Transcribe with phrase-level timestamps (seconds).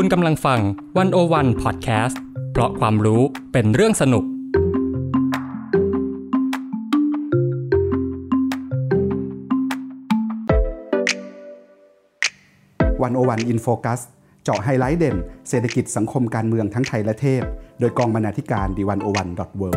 [0.00, 0.60] คุณกำลังฟัง
[0.98, 2.20] One-O-One podcast
[2.52, 4.24] เพราะความรู้เป็นเรื่องสนุก
[13.02, 14.00] One-O-One In Focus
[14.44, 15.16] เจาะไฮไลท์เด่น
[15.48, 17.42] เศรษฐกิจสังคมการเมืองทั้งไทยและเทศ
[17.80, 19.70] โดยกองบรรณาธิการดี One-O-One dot World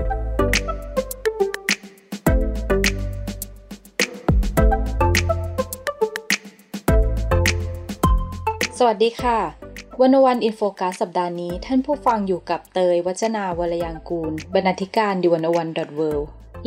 [8.77, 16.01] สวัสดีค่ะ One-O-One In Focus สัปดาห์นี้ ท่านผู้ฟังอยู่กับเตย วจนาวรรลยางกูร บรรณาธิการ The One-O-One dot World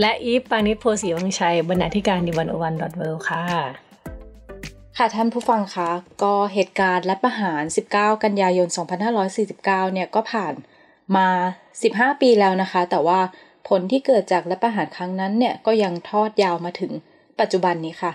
[0.00, 3.44] และอีฟปาณิส โพธิ์ศรีวังชัย บรรณาธิการ The One-O-One dot World ค่ะ
[4.96, 5.90] ค่ะท่านผู้ฟังคะ
[6.22, 7.62] ก็เหตุการณ์รัฐประหาร
[7.94, 8.68] 19 กันยายน
[9.30, 10.54] 2549 เนี่ยก็ผ่าน
[11.16, 11.28] มา
[11.74, 13.20] 15 ปีแล้วนะคะ แต่ว่า
[13.68, 16.92] ผลที่เกิดจากรัฐประหารครั้งนั้นเนี่ยก็ยังทอดยาวมาถึง
[17.40, 18.12] ปัจจุบันนี้ค่ะ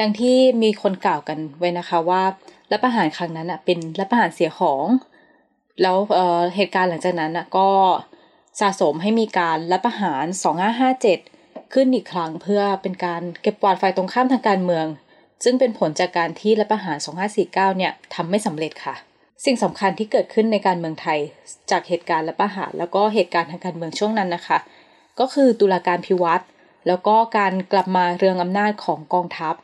[0.00, 2.22] ดังที่มีคนกล่าวกันไว้นะคะว่า
[2.70, 4.86] รัฐประหารครั้งนั้นอะเป็นรัฐประหารเสียของ
[5.82, 7.68] แล้วเเหตุการณ์หลังจากนั้นอะก็
[8.60, 10.24] สะสมให้มีการรัฐประหาร
[10.98, 14.86] 2557 ขึ้นอีกครั้งเพื่อเป็นการเก็บกวาดไฟตรงข้ามทางการเมือง
[15.44, 16.96] ซึ่งเป็นผลจากการที่รัฐประหาร
[17.36, 18.94] 2549 เนี่ยทำไม่สำเร็จค่ะ
[19.44, 21.18] สิ่งสำคัญที่เกิดขึ้นในการเมืองไทย
[21.70, 24.58] จากเหตุการณ์รัฐประหาร แล้วก็เหตุการณ์ทางการเมืองช่วงนั้นนะคะ
[25.20, 26.44] ก็คือตุลาการพิวัตร
[26.88, 29.54] แล้วก็การกลับมาเรืองอำนาจของกองทัพ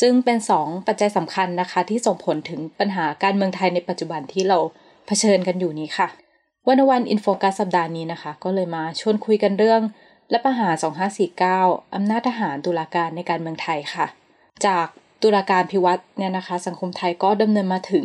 [0.00, 4.58] ซึ่งเป็น 2 ปัจจัยสำคัญนะคะ ที่ส่งผลถึงปัญหาการเมืองไทยในปัจจุบันที่เรา
[5.06, 6.08] เผชิญกันอยู่นี้ค่ะ
[6.66, 9.82] วันวันอินโฟกัสสัปดาห์นี้นะคะ ก็เลยมาชวนคุยกันเรื่อง
[10.32, 10.74] รัฐประหาร
[11.34, 14.06] 2549 อำนาจทหารตุลาการในการเมืองไทยค่ะ
[14.66, 14.86] จาก
[15.22, 18.04] ตุลาการพิวัตรเนี่ยนะคะ สังคมไทยก็ดำเนินมาถึง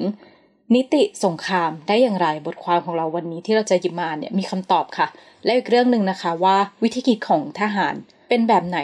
[0.75, 5.07] นิติสงครามได้อย่างไรบทความของเราวันนี้ที่เราจะหยิบมาเนี่ยมีคำตอบค่ะ
[5.43, 7.93] และอีกเรื่องหนึ่งนะคะว่าวิธีคิดของทหาร
[8.29, 8.79] เป็นแบบไหน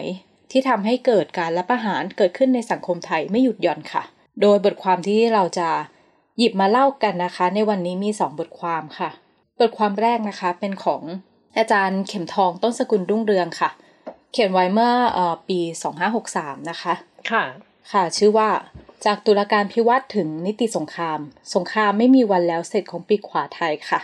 [0.52, 4.04] ที่ทำให้เกิดการรัฐประหารเกิดขึ้นในสังคมไทยไม่หยุดหย่อนค่ะ
[4.42, 5.70] โดยบทความที่เราจะ
[6.38, 9.10] หยิบมาเล่ากันนะคะ ในวันนี้มี 2 บทความค่ะ
[9.60, 11.02] บทความแรกนะคะเป็นของ
[11.58, 13.70] อาจารย์เข็มทองต้นสกุลรุ่งเรืองค่ะ
[14.32, 15.60] เขียนไว้เมื่ออปี
[16.16, 16.94] 2563 นะคะ
[17.32, 17.44] ค่ะ
[17.92, 18.50] ค่ะ ชื่อว่า
[19.06, 21.20] จากตุลาการพิวัตรถึงนิติสงคราม
[21.56, 24.00] สงครามไม่มีวันแล้วเสร็จของปีขวาไทยค่ะ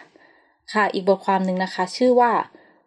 [0.73, 2.31] ค่ะ อีกบทความหนึ่งนะคะ ชื่อว่า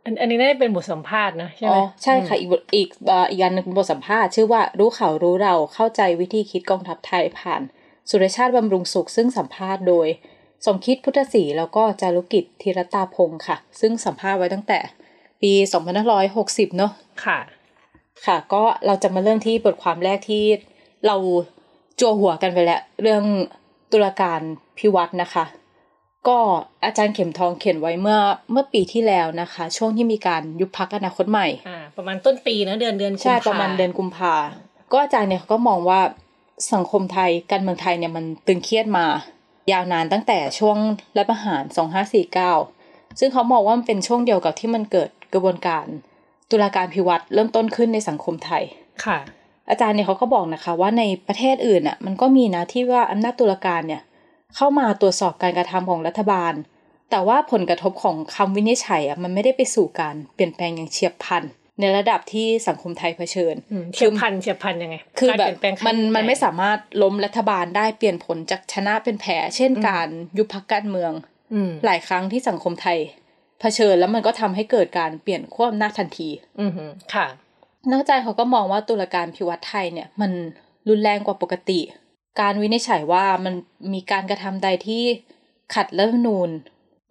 [0.09, 2.89] อันอันนี้น่าจะเป็นบทสัมภาษณ์นะใช่ไหมอ๋อใช่ค่ะอีกอีก
[3.31, 7.63] อีกอันหนึ่งบทสัมภาษณ์ชื่อว่ารู้เขารู้เราเข้าใจวิธีคิดกองทัพไทยผ่าน
[8.11, 10.07] สุรชาติบำรุงสุข ซึ่งสัมภาษณ์โดย
[10.67, 14.79] สมคิดพุทธศรีแล้วก็จารุกิจธีรตาพงศ์ค่ะ ซึ่งสัมภาษณ์ไว้ตั้งแต่
[15.43, 15.53] ปี
[16.15, 16.93] 2560 เนาะ
[17.25, 17.39] ค่ะ
[18.27, 20.45] ค่ะ ก็เราจะมาเรื่องที่บทความแรกที่
[21.07, 21.17] เรา
[22.01, 23.23] จัวหัวกันไปแล้ว เรื่อง
[23.93, 24.41] ตุลาการ
[24.79, 25.45] พิวัตรนะคะ
[26.29, 26.39] ก็
[26.85, 28.19] อาจารย์เข็มทองเขียนไว้เมื่อ
[28.53, 34.35] เมื่อปีที่แล้วนะคะ ช่วงที่มีการยุบพักอนาคตใหม่อ่าประมาณต้นปีนะเดือนเดือนใช่ประมาณเดือนกุมภา
[34.93, 36.01] ก็อาจารย์เนี่ยเขาก็มองว่า
[36.73, 39.07] สังคมไทยการเมืองไทยเนี่ยมันตึงเครียดมา
[39.73, 40.77] ยาวนานตั้งแต่ช่วง
[41.17, 41.63] รัฐประหาร
[42.41, 45.87] 2549 ซึ่งเขามองว่ามันเป็นช่วงเดียวกับที่มันเกิดกระบวนการ
[46.51, 48.63] ตุลาการพิวัตรเริ่มต้นขึ้นในสังคมไทย
[49.05, 49.19] ค่ะ
[49.71, 54.03] อาจารย์เนี่ยเขาก็บอกนะคะว่าในประเทศอื่นอะมันก็มีนะที่ว่าอำนาจตุลาการเนี่ย
[54.57, 56.53] เข้ามาตรวจสอบการกระทำของรัฐบาล
[57.11, 61.45] แต่ว่าผลกระทบของคำวินิจฉัยอะมันไม่ได้ไปสู่การเปลี่ยนแปลงอย่างเฉียบพลัน
[61.81, 63.55] ในระดับที่สังคมไทยเผชิญ
[63.95, 65.51] เฉียบพลันเฉียบพลันยังไง คือแบบ
[65.87, 70.09] มันมันไม่สามารถล้มรัฐบาลได้เปลี่ยนผลจากชนะเป็นแพ้เช่นการ
[70.39, 71.13] ยุบพักการเมือง
[71.85, 72.99] หลายครั้งที่สังคมไทย
[73.61, 76.29] เผชิญแล้วมันก็ทำให้เกิดการเปลี่ยนขั้วอำนาจทันที
[76.61, 76.67] อื
[77.15, 77.27] ค่ะ
[77.91, 80.33] นักใจเขาก็มองว่าตุลาการพิวัตรไทยเนี่ย มัน
[80.89, 81.81] รุนแรงกว่าปกติ
[82.41, 83.55] การวินิจฉัยว่ามัน
[83.93, 85.03] มีการกระทำใดที่
[85.75, 86.51] ขัดรัฐธรรมนูญ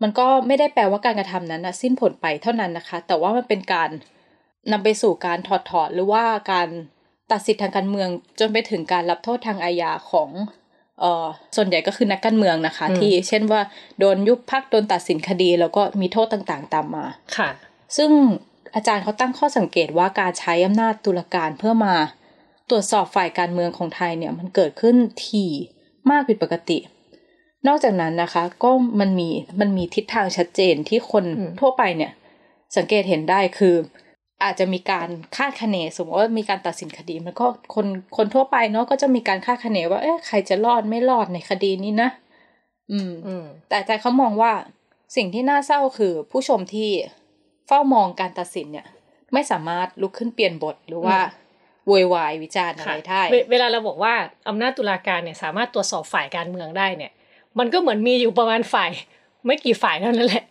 [0.02, 3.90] มันก็ไม่ได้แปลว่าการกระทำนั้นนะสิ้นผลไปเท่านั้นนะคะ แต่ว่ามันเป็นการ
[4.72, 6.68] นำไปสู่การถอดถอนหรือว่าการ
[7.32, 10.30] ตัดสิทธิทางการเมืองจนไปถึงการรับโทษทางอาญาของ
[11.00, 13.62] เอ่อส่วนใหญ่ก็คือนักการเมืองนะคะ ที่เช่นว่า
[14.00, 17.06] โดนยุบพักโดนตัดสินคดี แล้วก็มีโทษต่างๆ ตามมา
[17.38, 17.50] ค่ะ
[17.98, 18.12] ซึ่ง
[18.76, 21.96] อาจารย์เขาตั้งข้อสังเกตว่าการใช้อำนาจตุลาการเพื่อมา
[22.70, 24.96] ตรวจสอบฝ่ายการเมืองของไทยเนี่ยมันเกิดขึ้น
[25.26, 25.52] ถี่
[26.10, 26.78] มากผิดปกติ
[27.68, 31.26] นอกจากนั้นนะคะก็มันมีมันมีทิศทางชัดเจนที่คน
[31.60, 32.12] ทั่วไปเนี่ย
[32.76, 33.76] สังเกตเห็นได้คือ
[34.44, 37.88] อาจจะมีการคาดคะเนสมมติว่ามีการตัดสินคดี มันก็คน
[38.18, 42.10] คนทั่วไปเนาะก็จะมีการคาดคะเนว่าเอ๊ะใครจะรอดไม่รอดในคดีนี้นะ
[42.92, 43.00] อื
[43.44, 44.52] มแต่ใจเขามองว่า
[45.16, 46.90] สิ่งที่น่าเศร้าคือผู้ชมที่
[47.68, 48.86] เฝ้ามองการตัดสินเนี่ย
[49.34, 51.18] ไม่สามารถลุกขึ้นเปลี่ยนบทหรือว่า
[51.88, 54.14] โวยวายวิจารณ์อะไรได้เวลาเราบอกว่า
[54.50, 57.12] อำนาจตุลาการเนี่ยสามารถตรวจสอบฝ่ายการเมืองได้เนี่ย
[57.60, 58.92] มันก็เหมือนมีอยู่ประมาณฝ่าย
[59.46, 60.46] ไม่กี่ฝ่ายเท่านั้นแหละ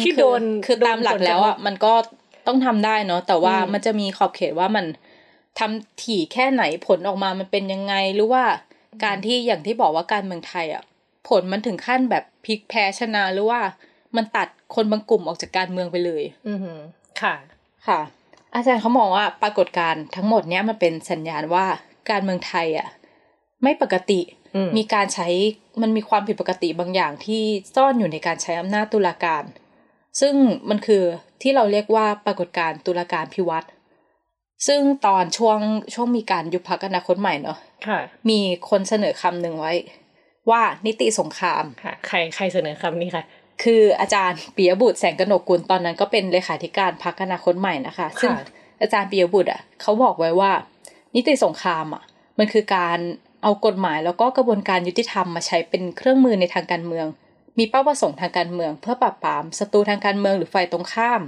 [0.00, 1.92] ที่โดนคือตามหลักแล้วอะมันก็
[2.46, 4.86] ต้องทำได้เนาะแต่ว่ามันจะมีขอบเขตว่ามัน
[5.58, 8.44] ทำถี่แค่ไหนผลออกมามันเป็นยังไงหรือว่า
[9.04, 10.82] การที่อย่างที่บอกว่าการเมืองไทยอะ
[11.28, 13.60] ผลมันถึงขั้นแบบพลิกแพ้ชนะหรือว่า
[14.16, 16.78] มันตัดคนบางกลุ่มออกจากการเมืองไปเลย อือหือ
[17.22, 17.34] ค่ะ
[17.88, 18.00] ค่ะ
[18.54, 21.66] อาจารย์เขามองว่าปรากฏการณ์ทั้งหมดเนี้ยมันเป็นสัญญาณว่า
[22.10, 22.88] การเมืองไทยอะ
[23.62, 24.20] ไม่ปกติ
[24.54, 25.28] อืมมีการใช้
[25.82, 27.42] มันมีความผิดปกติบางอย่างที่
[27.74, 29.44] ซ่อนอยู่ในการใช้อำนาจตุลาการ
[30.20, 30.34] ซึ่ง
[30.68, 31.02] มันคือ
[31.42, 33.66] ที่เราเรียกว่าปรากฏการณ์ตุลาการพิวัตร
[34.66, 35.58] ซึ่งตอนช่วง
[35.94, 38.00] ช่วงมีการยุบพักอนาคตใหม่เนาะค่ะ
[38.30, 38.38] มี
[38.70, 39.72] คนเสนอคำหนึ่งไว้
[40.50, 43.24] ว่านิติสงครามค่ะ ใครใครเสนอคำนี้ค่ะ
[43.62, 48.32] คืออาจารย์ปิยบุตรแสงกนกกุลตอนนั้นก็เป็นเลขาธิการพรรคอนาคตใหม่นะคะ ซึ่ง
[48.80, 50.52] อาจารย์ปิยบุตรอะเขาบอกไว้ว่า
[51.14, 52.02] นิติสงครามอะ
[52.38, 52.98] มันคือการ
[53.42, 57.06] เอากฎหมายแล้วก็กระบวนการยุติธรรมมาใช้เป็นเครื่องมือในทางการเมือง
[57.58, 61.22] มีเป้าประสงค์ทางการเมือง เพื่อปราบปรามศัตรูทางการเมืองหรือฝ่ายตรงข้าม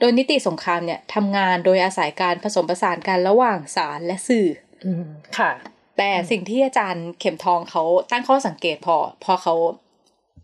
[0.00, 4.46] โดยนิติสงครามเนี่ยทำงานโดยอาศัยการผสมผสานกันระหว่างศาลและสื่อ
[4.84, 5.04] อืม
[5.38, 5.52] ค่ะ
[5.98, 9.54] แต่สิ่งที่อาจารย์เข็มทองเขาตั้งข้อสังเกตพอ พอเขา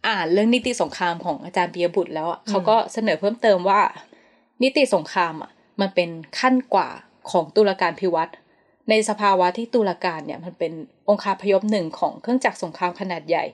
[0.07, 3.81] อ่านเรื่องนิติสงครามของอาจารย์ปิยบุตรแล้วอะเขาก็เสนอเพิ่มเติมว่า
[4.63, 5.51] นิติสงครามอะ
[5.81, 6.89] มันเป็นขั้นกว่า
[7.31, 8.33] ของตุลาการพิวัตร
[8.89, 10.73] ในสภาวะที่ตุลาการเนี่ยมันเป็น
[11.09, 13.45] องค์คาพยพหนึ่งของเครื่องจักรสงครามขนาดใหญ่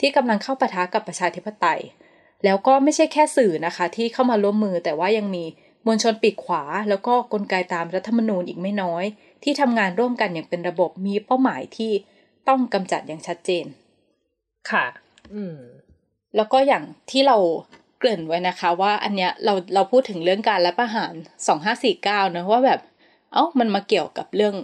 [0.00, 1.80] ที่กำลังเข้าปะทะกับประชาธิปไตย
[2.44, 5.44] แล้วก็ไม่ใช่แค่สื่อนะคะ ที่เข้ามาร่วมมือแต่ว่ายังมี
[5.86, 9.04] มวลชนปีกขวา แล้วก็กลไกตามรัฐธรรมนูญอีกไม่น้อย
[9.42, 11.92] ที่ทำงานร่วมกันอย่างเป็นระบบมีเป้าหมายที่
[12.48, 13.64] ต้องกำจัดอย่างชัดเจน
[14.70, 14.86] ค่ะ
[15.34, 15.56] อืม
[16.36, 17.36] แล้วก็อย่างที่เรา
[17.98, 21.12] เกริ่นไว้นะคะ ว่าอันเนี้ยเราเราพูดถึงเรื่องการรัฐประหาร
[21.46, 22.80] สองห้าสี่เก้านะว่าแบบ
[23.32, 24.54] เอ้ามันมาเกี่ยวกับเรื่อง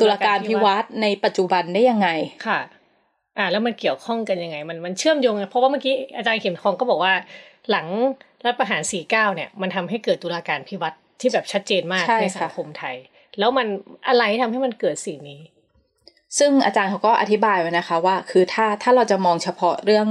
[0.00, 2.08] ตุลาการพิวัตรในปัจจุบันได้ยังไง
[2.46, 2.60] ค่ะ
[3.38, 7.12] อ่า แล้วมันเกี่ยวข้องกันยังไง มันมันเชื่อมโยงไงเพราะว่าเมื่อกี้อาจารย์เข็มทองก็บอกว่า
[7.70, 7.86] หลัง
[8.44, 12.96] รัฐประหาร 49 เนี่ย มันทำให้เกิดตุลาการพิวัตรที่แบบชัดเจนมากใช่ในค่ะสังคมไทย
[13.38, 13.66] แล้วมัน
[14.08, 15.40] อะไรทำให้มันเกิดสิ่งนี้
[16.38, 20.06] ซึ่งอาจารย์เขาก็อธิบายไว้นะคะ ว่า คือถ้าถ้าเราจะมองเฉพาะเรื่อง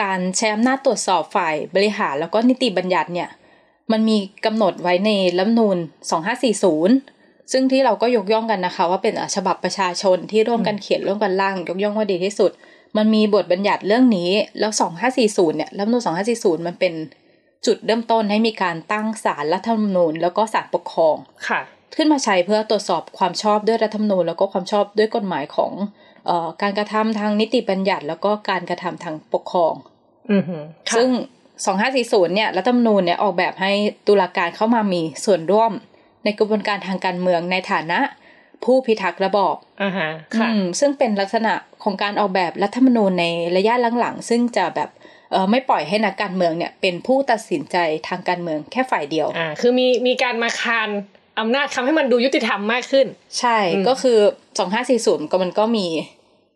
[0.00, 3.28] การใช้อำนาจตรวจสอบฝ่ายบริหารแล้วก็นิติบัญญัติเนี่ย
[3.92, 5.76] มันมีกำหนดไว้ในรัฐธรรมนูญ
[6.64, 12.50] 2540 ซึ่งที่เราก็ยกย่องกันนะคะ ว่าเป็นอะฉบับประชาชนที่ร่วมกันเขียนร่วมกันร่าง ยกย่องว่าดีที่สุด
[12.96, 14.72] มันมีบทบัญญัติเรื่องนี้ แล้ว
[15.14, 16.02] 2540 เนี่ยรัฐธรรมนูญ
[16.34, 16.94] 2540 มันเป็น
[17.66, 21.16] จุดเริ่มต้นให้มีการตั้งศาลรัฐธรรมนูญ แล้วก็ศาลปกครอง
[21.48, 21.60] ค่ะ
[21.94, 26.04] ขึ้นมาใช้เพื่อตรวจสอบความชอบด้วยรัฐธรรมนูญ แล้วก็ความชอบด้วยกฎหมายของเอ่อ
[26.62, 29.74] การกระทำทางนิติบัญญัติ แล้วก็การกระทำทางปกครอง
[30.32, 31.10] อือหือค่ะซึ่ง
[31.72, 33.72] 2540เนี่ยรัฐธรรมนูญเนี่ยออกแบบให้
[34.06, 35.72] ตุลาการเข้ามามีส่วนร่วม
[36.24, 37.98] ในกระบวนการทางการเมืองในฐานะ
[38.64, 41.52] ผู้พิทักษ์ระบอบอ่าฮะค่ะอืมซึ่งเป็นลักษณะ
[41.82, 43.26] ของการออกแบบรัฐธรรมนูญใน
[43.56, 44.90] ระยะหลังๆซึ่งจะแบบ
[45.32, 47.76] เอ่อไม่ปล่อยให้นักการเมืองเนี่ยเป็นผู้ตัดสินใจ
[48.08, 50.88] ทางการเมืองแค่ฝ่ายเดียวอ่าคือมีมีการมาคาน
[51.40, 53.06] อำนาจทำให้มันดูยุติธรรมมากขึ้น
[53.38, 54.18] ใช่อืมก็คือ
[54.74, 55.86] 2540ก็มันก็มี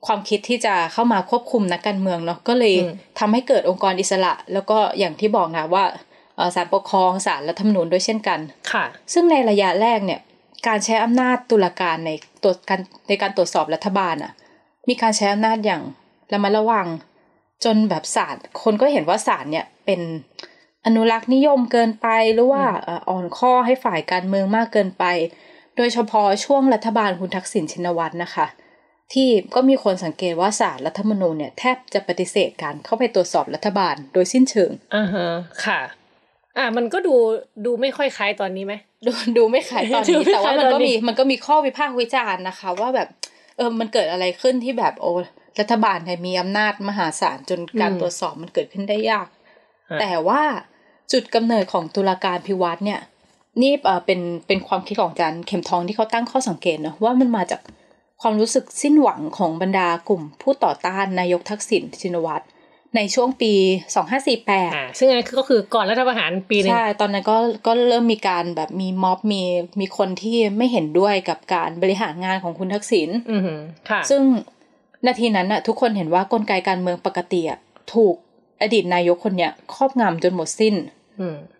[0.06, 2.74] ความคิดที่จะเข้ามาควบคุมนักการเมืองเนาะก็เลย
[3.18, 5.84] ทำให้เกิดองค์กรอิสระ แล้วก็อย่างที่บอกนะว่า
[6.36, 8.40] เอ่อศาลปกครองศาลรัฐธรรมนูญด้วยเช่นกัน
[8.72, 10.20] ค่ะ ซึ่งในระยะแรกเนี่ย
[10.66, 12.10] การใช้อำนาจตุลาการใน
[12.42, 14.32] ตัวการในการตรวจสอบรัฐบาลอะ
[14.88, 15.82] มีการใช้อำนาจอย่าง
[16.32, 16.86] ระมัดระวัง
[17.64, 20.00] จนแบบศาลคนก็เห็นว่าศาลเนี่ยเป็น
[20.86, 25.04] อนุรักษ์นิยมเกินไปหรือว่าเอ่ออ่อนข้อให้ฝ่ายการเมืองมากเกินไป
[25.76, 28.46] โดยเฉพาะช่วงรัฐบาลคุณทักษิณชินวัตรนะคะ
[29.12, 35.26] ที่ก็มีคนสังเกตว่าศาลรัฐธรรมนูญเนี่ยแทบจะปฏิเสธการเข้าไปตรวจสอบรัฐบาลโดยสิ้นเชิงอ่าฮะ
[35.64, 35.80] ค่ะ
[36.58, 37.14] อ่ามันก็ดู
[37.64, 38.74] ดูไม่ค่อยคล้ายตอนนี้ไหม
[39.06, 43.08] ดูดูไม่ขายตอนดูนี้ไม่แต่ว่าขายมันตอนก็นี้มีมันก็มีข้อวิพากษ์วิจารณ์นะคะ ว่าแบบ
[43.56, 45.12] เออมันเกิดอะไรขึ้นที่แบบโอ้
[45.60, 49.28] รัฐบาลเนี่ยมีอำนาจมหาศาลจนการตรวจสอบมันเกิดขึ้นได้ยาก
[50.00, 50.42] แต่ว่า
[51.12, 53.00] จุดกำเนิดของตุลาการพิวัตรเนี่ย
[53.62, 57.60] นี่เออเป็นเป็นความคิดของอาจารย์เข็มทองที่เขาตั้งข้อสังเกตนะว่ามันมาจาก
[58.22, 62.44] ความรู้สึกสิ้นหวังของบรรดากลุ่ม ผู้ต่อต้านนายกทักษิณชินวัตร
[62.96, 63.52] ในช่วงปี
[64.14, 67.36] 2548อ่าซึ่งอันนนก็คือก่อนรัฐประหารปีหนึงใช่ ตอนนั้นก็
[67.66, 69.42] ก็เริ่มมีการแบบมีม็อบมี
[69.80, 74.22] มีคนที่ไม่เห็นด้วยกับการบริหารงานของคุณทักษิณอือหือค่ะซึ่ง
[75.06, 77.58] นาทีนั้นน่ะทุกคนเห็นว่ากลไกการเมืองปกติอะ
[77.94, 78.14] ถูก
[78.62, 80.99] อดีตนายกคนเนี้ยครอบงำจนหมดสิ้นอืม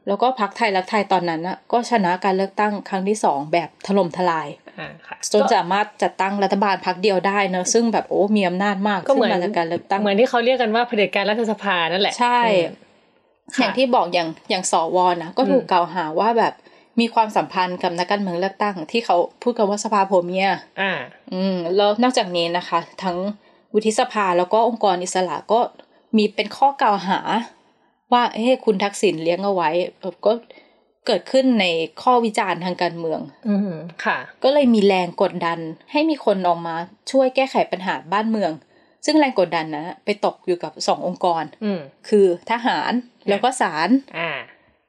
[0.07, 4.49] แล้วก็พักไทยรักไทยตอนนั้นน่ะก็ชนะการเลือกตั้งครั้งที่สองแบบถล่มทลาย
[4.79, 16.55] อ่าค่ะจนสามารถจัดตั้งรัฐบาลพักเดียวได้เนอะซึ่งแบบโอ้มีอำนาจมากก็เหมือนซึ่งมาจากการเลือกตั้งเหมือนที่เขาเรียกกันว่าเผด็จการรัฐสภานั่นแหละใช่อืมอย่างที่บอกอย่างอย่างสวนะก็ถูกกล่าวหาว่าแบบ
[17.01, 20.49] มีความสัมพันธ์กับนักการเมืองเลือกตั้ง ที่เขาพูดกันว่าสภาโพเมีย
[20.81, 20.93] อ่า
[21.35, 23.17] อืม แล้วนอกจากนี้นะคะ ทั้ง
[23.73, 25.61] วุฒิสภาแล้วก็องค์กรอิสระก็
[26.17, 27.19] มีเป็นข้อกล่าวหา
[28.13, 30.33] ว่าเฮ้คุณทักษิณเลี้ยงเอาไว้เออก็
[31.07, 31.67] เกิดขึ้นใน
[32.03, 35.59] ข้อวิจารณ์ทางการเมือง อือหือค่ะ ก็เลยมีแรงกดดัน
[35.93, 36.77] ให้มีคนออกมา
[37.11, 38.53] ช่วยแก้ไขปัญหาบ้านเมือง
[39.07, 42.93] ซึ่งแรงกดดันนะไปตกอยู่กับสององค์กร อืมคือทหาร
[43.29, 43.89] แล้วก็ศาล
[44.19, 44.31] อ่า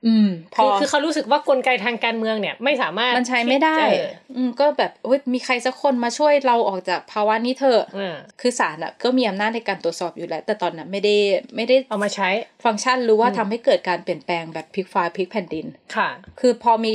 [0.06, 11.16] อืมพคืออคือเขารู้สึกว่ากลไกทางการเมืองเนี่ย ไม่สามารถมันใช้ไม่ได้เอออืมก็แบบโอ๊ยมีใครสักคนมาช่วยเราออกจากภาวะนี้เถอะอ่าคือศาลอะก็มีอำนาจในการตรวจสอบอยู่แล้ว แต่ตอนนั้นไม่ได้
[11.56, 12.30] ไม่ได้เอามาใช้
[12.64, 15.66] ฟังก์ชันหรือว่าทำให้เกิดการเปลี่ยนแปลงแบบพลิกฟ้าพลิกแผ่นดิน
[15.96, 16.94] ค่ะ คือพอมี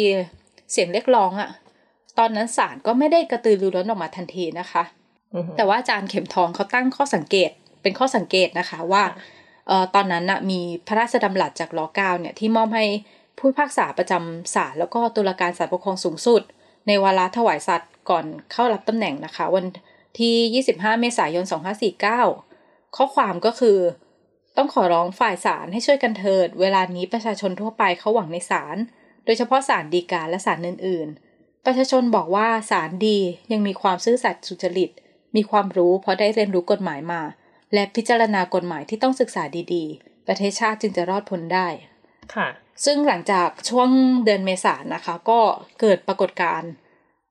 [0.73, 1.51] เสียงเรียกร้องอะ
[2.19, 4.83] ตอนนั้นศาลก็ไม่ได้กระตือรือร้นออกมาทันทีนะคะ
[5.35, 7.51] อือฮึแต่ว่าอาจารย์เข็มทองเขาตั้งข้อสังเกต
[7.83, 9.36] เป็นข้อสังเกตนะคะว่าค่ะเอ่อ
[9.95, 12.87] ตอนนั้นน่ะมีพระราชดำรัสจากรเก้าเนี่ยที่มอบให้
[13.39, 16.43] ผู้พิพากษาประจำศาลแล้วก็ตุลาการศาลปกครองสูงสุด
[16.87, 19.67] ในวาระถวายสัตย์ก่อนเข้ารับตำแหน่งนะคะ วัน
[20.19, 21.45] ที่ 25 เมษายน
[22.21, 23.79] 2549 ข้อความก็คือ
[24.57, 28.77] ต้องขอร้องฝ่ายศาลให้ช่วยกันเถิด เวลานี้ประชาชนทั่วไปเขาหวังในศาล
[29.25, 33.19] โดยเฉพาะศาลฎีกาและศาลอื่น ๆ ประชาชนบอกว่าศาลดี
[33.53, 34.91] ยังมีความซื่อสัตย์สุจริต
[35.37, 37.21] มีความรู้เพราะได้เรียนรู้กฎหมายมา
[37.75, 39.43] และพิจารณากฎหมายที่ต้องศึกษา
[39.75, 41.69] ดีๆ ประเทศชาติจึงจะรอดพ้นได้
[42.35, 42.49] ค่ะ
[42.85, 43.89] ซึ่งหลังจากช่วง
[44.25, 45.41] เดือนเมษายนนะคะ ก็
[45.81, 46.71] เกิดปรากฏการณ์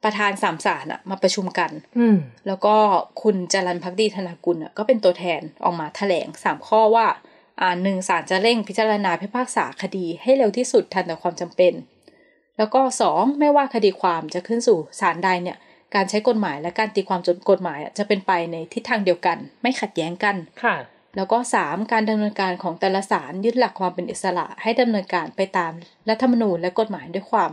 [0.04, 2.76] ประธานสามศาลอะมาประชุมกัน อืมแล้วก็
[3.22, 7.08] คุณจรันพักดีธนากุลอะก็เป็นตัวแทนออกมาแถลงสามข้อว่า
[7.62, 11.74] อ่าหนึ่งศาลจะเร่งพิจารณาพิพากษาคดีให้เร็วที่สุดทันต่อความจำเป็น
[12.58, 15.58] แล้วก็สองไม่ว่าคดีความจะขึ้นสู่ศาลใดเนี่ย
[15.96, 20.76] การใช้กฎหมายและการตีความจนกฎหมายอะจะเป็นไปในทิศทางเดียวกัน ไม่ขัดแย้งกันค่ะ
[21.16, 25.72] แล้วก็สามการดำเนินการของแต่ละศาลยึดหลักความเป็นอิสระ ให้ดำเนินการไปตาม
[26.10, 27.50] รัฐธรรมนูญและกฎหมายด้วยความ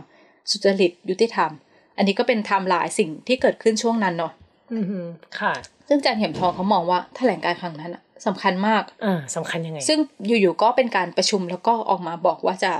[0.51, 1.51] สุจริตยุติธรรม
[1.97, 4.33] อันนี้ก็เป็นไทม์ไลน์สิ่งที่เกิดขึ้นช่วงนั้นเนาะ
[4.73, 4.99] อืมฮึ
[5.39, 5.53] ค่ะ
[5.87, 12.71] ซึ่งอาจารย์เข็มทองเขามองว่าแถลงการณ์ครั้งนั้นอะสำคัญมากอ่าสำคัญยังไง ซึ่งอยู่ๆก็เป็นการประชุมแล้วก็ออกมาบอกว่าจะ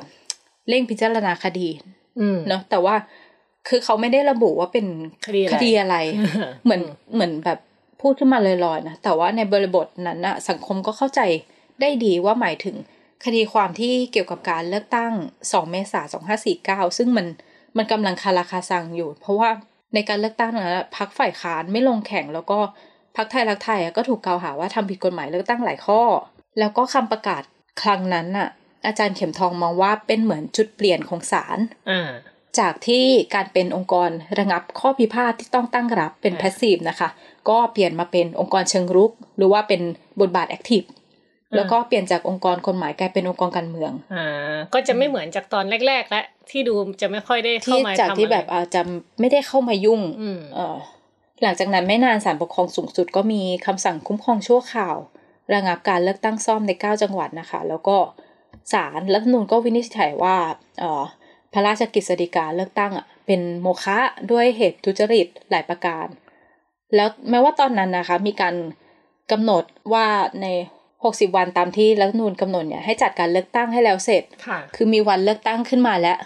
[0.70, 1.70] เร่งพิจารณาคดี
[2.20, 2.96] อืมเนาะแต่ว่า
[3.68, 4.86] คือเขาไม่ได้ระบุว่าเป็น
[5.28, 5.96] คดีอะไรคดีอะไร
[6.64, 6.82] เหมือน
[7.14, 7.60] เหมือนแบบ
[8.02, 11.22] พูดขึ้นมาลอยๆนะ แต่ว่าในบริบทนั้นนะสังคมก็เข้าใจ
[11.82, 12.76] ได้ดีว่าหมายถึง
[13.26, 15.12] คดีความที่เกี่ยวกับการเลือกตั้ง
[15.44, 16.24] 2 เมษายน
[16.90, 17.28] 2549 ซึ่งมัน
[17.78, 19.50] มันกำลังคาราคาซังอยู่ เพราะว่า
[19.94, 22.58] ในการเลือกตั้งนั้นนะพักฝ่ายค้านไม่ลงแข่งแล้วก็
[23.16, 26.02] พักไทยรักไทยอะก็ถูกกล่าวหาว่าทำผิดกฎหมายเลือกตั้งหลายข้อ
[26.60, 27.44] แล้วก็คำประกาศ
[27.82, 28.50] ครั้งนั้นน่ะ
[28.88, 32.10] อาจารย์เข็มทองมองว่าเป็นเหมือนจุดเปลี่ยนของศาลอ่า
[32.60, 33.06] จากที่
[33.36, 37.10] การเป็นองค์กรระงับข้อพิพาทที่ต้องตั้งรับเป็นอ่าแพสซีฟนะคะ
[37.50, 39.82] ก็เปลี่ยนมาเป็นองค์กรเชิงรุก หรือว่าเป็น
[40.22, 40.84] บทบาท active
[41.56, 48.82] แล้วก็เปลี่ยนจากองค์กรกฎหมายกลายเป็นองค์กรการเมือง อ่า ก็จะไม่เหมือนจากตอนแรก ๆ และที่ดูจะไม่ค่อยได้เข้าที่มาจากทำที่แบบอะไรอาจจะ
[49.20, 50.78] ไม่ได้เข้ามายุ่งอืมเออ
[51.42, 54.96] หลังจากนั้นไม่นานศาลปกครองสูงสุดก็มีคำสั่งคุ้มครองชั่วคราว
[55.54, 57.98] ระงับการเลือกตั้งซ่อมใน 9 จังหวัดนะคะ แล้วก็
[58.74, 60.36] ศาลรัฐธรรมนูญก็วินิจฉัยว่า
[60.80, 61.04] เออ
[61.54, 64.00] พระราชกฤษฎีกาเลือกตั้งอะเป็นโมฆะ
[64.32, 66.08] ด้วยเหตุทุจริตหลายประการ
[66.96, 68.56] แล้วแม้ว่าตอนนั้นนะคะ มีการ
[69.32, 70.08] กำหนดว่า
[70.42, 70.48] ใน
[70.92, 76.18] 60 วันตามที่รัฐธรรมนูญกำหนดเนี่ยให้จัดการเลือกตั้งให้แล้วเสร็จค่ะคือมีวันเลือกตั้งขึ้นมาแล้ว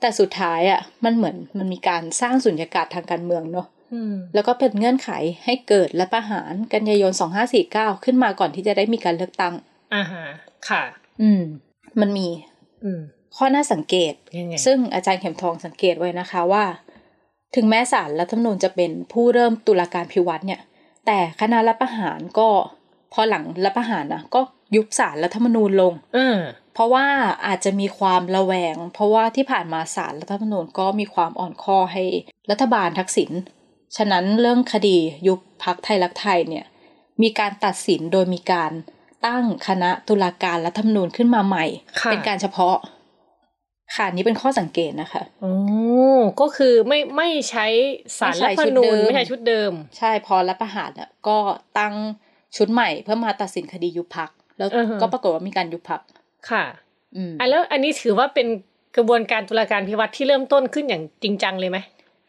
[0.00, 5.10] แต่สุดท้ายอะมันเหมือนมันมีการสร้างสุญญากาศทางการเมืองเนาะอืมแล้วก็เป็นเงื่อนไข
[5.44, 7.12] ให้เกิดรัฐประหารกันยายน
[7.58, 9.54] 2549 ขึ้นมาก่อนที่จะได้มีการเลือกตั้ง
[9.94, 10.24] อ่าฮะ
[10.68, 10.82] ค่ะ
[11.22, 11.42] อืม
[12.00, 12.28] มันมี
[12.84, 13.00] อืม
[13.36, 16.64] ข้อน่าสังเกตยังไงซึ่งอาจารย์เข็มทองสังเกตไว้นะคะว่า
[17.54, 20.60] ถึงแม้ศาลรัฐธรรมนูญจะเป็นผู้เริ่มตุลาการพิวัตรเนี่ย
[21.06, 22.48] แต่คณะรัฐประหารก็
[23.12, 24.40] พอหลังรัฐประหารนะก็
[24.76, 26.38] ยุบศาลรัฐธรรมนูญลงเออ
[26.74, 27.06] เพราะว่า
[27.46, 32.04] อาจจะมีความระแวง เพราะว่าที่ผ่านมาศาลรัฐธรรมนูญก็มีความอ่อนข้อให้
[32.50, 33.30] รัฐบาลทักษิณ
[33.96, 36.64] ฉะนั้นเรื่องคดียุบพักไทยรักไทยเนี่ย
[37.22, 38.72] มีการตัดสินโดยมีการ
[39.26, 41.64] ตั้งคณะตุลาการรัฐธรรมนูญขึ้นมาใหม่
[42.00, 42.76] ค่ะเป็นการเฉพาะ
[43.96, 45.54] ค่ะนี่เป็นข้อสังเกตนะคะโอ้
[46.40, 47.66] ก็คือไม่ไม่ใช้
[48.18, 51.38] สารไม่ใช้รัฐธรรมชุดนูเดิญมไม่ใช่ชุดเดิม ใช่พอรัฐประหารน่ะก็
[51.78, 51.94] ตั้ง
[52.56, 56.00] ชุดใหม่เพื่อมาตัดสินคดียุบพัก แล้วอือฮะก็ปรากฏว่ามีการยุบพัก
[56.50, 56.64] ค่ะ
[57.16, 58.46] อืมอะแล้วอันนี้ถือว่าเป็น
[58.96, 61.78] กระบวนการตุลาการพิวัตรที่เริ่มต้นขึ้นอย่างจริงจังเลยไหม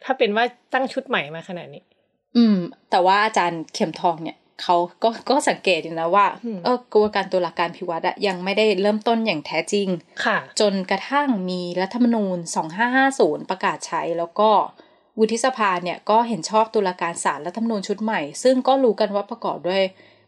[0.04, 0.44] ถ้าเป็นว่า
[0.74, 1.82] ตั้งชุดใหม่มาขนาดนี้
[2.36, 2.56] อืม
[2.90, 9.88] แต่ว่าอาจารย์เข็มทองเนี่ย เขาก็ก็สังเกตอยู่นะว่าอืมเออกระบวนการตุลาการพิวัตรอะยังไม่ได้เริ่มต้นอย่างแท้จริง
[10.24, 12.38] ค่ะ จนกระทั่งมีรัฐธรรมนูญ
[12.94, 14.50] 2550 ประกาศใช้แล้วก็
[15.18, 19.82] วุฒิสภาเนี่ยก็เห็นชอบตุลาการศาลรัฐธรรมนูญชุดใหม่ ซึ่งก็รู้กันว่าประกอบด้วย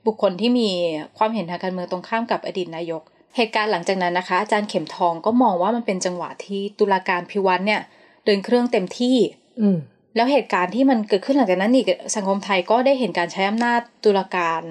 [0.06, 0.70] บุคคลที่มี
[1.18, 3.02] ความเห็นทางการเมืองตรงข้ามกับอดีตนายก
[3.36, 7.80] เหตุการณ์หลังจากนั้นนะคะ อาจารย์เข็มทองก็มองว่ามันเป็นจังหวะที่ตุลาการพิวัตรเนี่ย
[8.24, 9.16] เดินเครื่องเต็มที่
[9.60, 9.78] อืม
[10.18, 14.62] แล้วเหตุการณ์ที่มันเกิดขึ้นหลังจากนั้นอีกสังคมไทยก็ได้เห็นการใช้อำนาจตุลาการ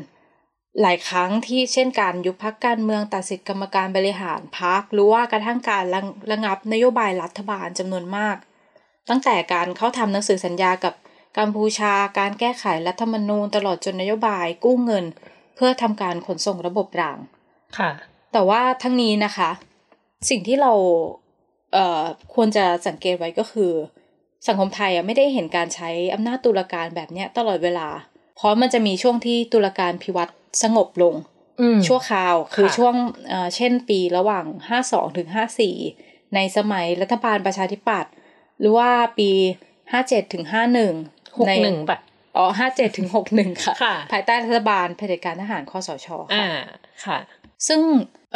[0.81, 6.01] หลายครั้งที่เช่นการยุบพักการเมืองตัดสิทธิกรรมการบริหารพักหรือว่ากระทั่งการระ
[6.31, 8.37] ระงับนโยบายรัฐบาลจำนวนมาก
[9.09, 10.93] ตั้งแต่การเข้าทำหนังสือสัญญากับ
[11.37, 15.05] กัมพูชา การแก้ไขรัฐธรรมนูญตลอดจนนโยบายกู้เงิน
[15.55, 17.19] เพื่อทำการขนส่งระบบราง
[17.77, 17.89] ค่ะ
[18.33, 19.49] แต่ว่าทั้งนี้นะคะ
[20.29, 20.73] สิ่งที่เรา
[21.73, 22.01] เอ่อ
[22.33, 23.71] ควรจะสังเกตไว้ก็คือ
[24.47, 27.87] สังคมไทยอะไม่ได้เห็นการใช้อำนาจตุลาการแบบเนี้ยตลอดเวลา
[28.37, 30.31] เพราะมันจะมีช่วงที่ตุลาการพิวัตร
[30.63, 31.15] สงบลง
[31.61, 32.95] อืมชั่วคราวคือค่ะช่วง
[33.29, 34.45] เอ่อเช่นปีระหว่าง
[34.81, 35.27] 52ถึง
[35.81, 38.11] 54 ในสมัยรัฐบาลประชาธิปัตย์
[38.59, 38.89] หรือว่า
[39.19, 39.29] ปี
[39.77, 42.01] 57ถึง51หกในหนึ่งแบบ
[42.37, 46.49] อ๋อ57ถึง61ค่ะค่ะ ภายใต้รัฐบาลเผด็จการทหารคอสชค่ะอ่า
[47.05, 47.17] ค่ะ
[47.67, 47.81] ซึ่ง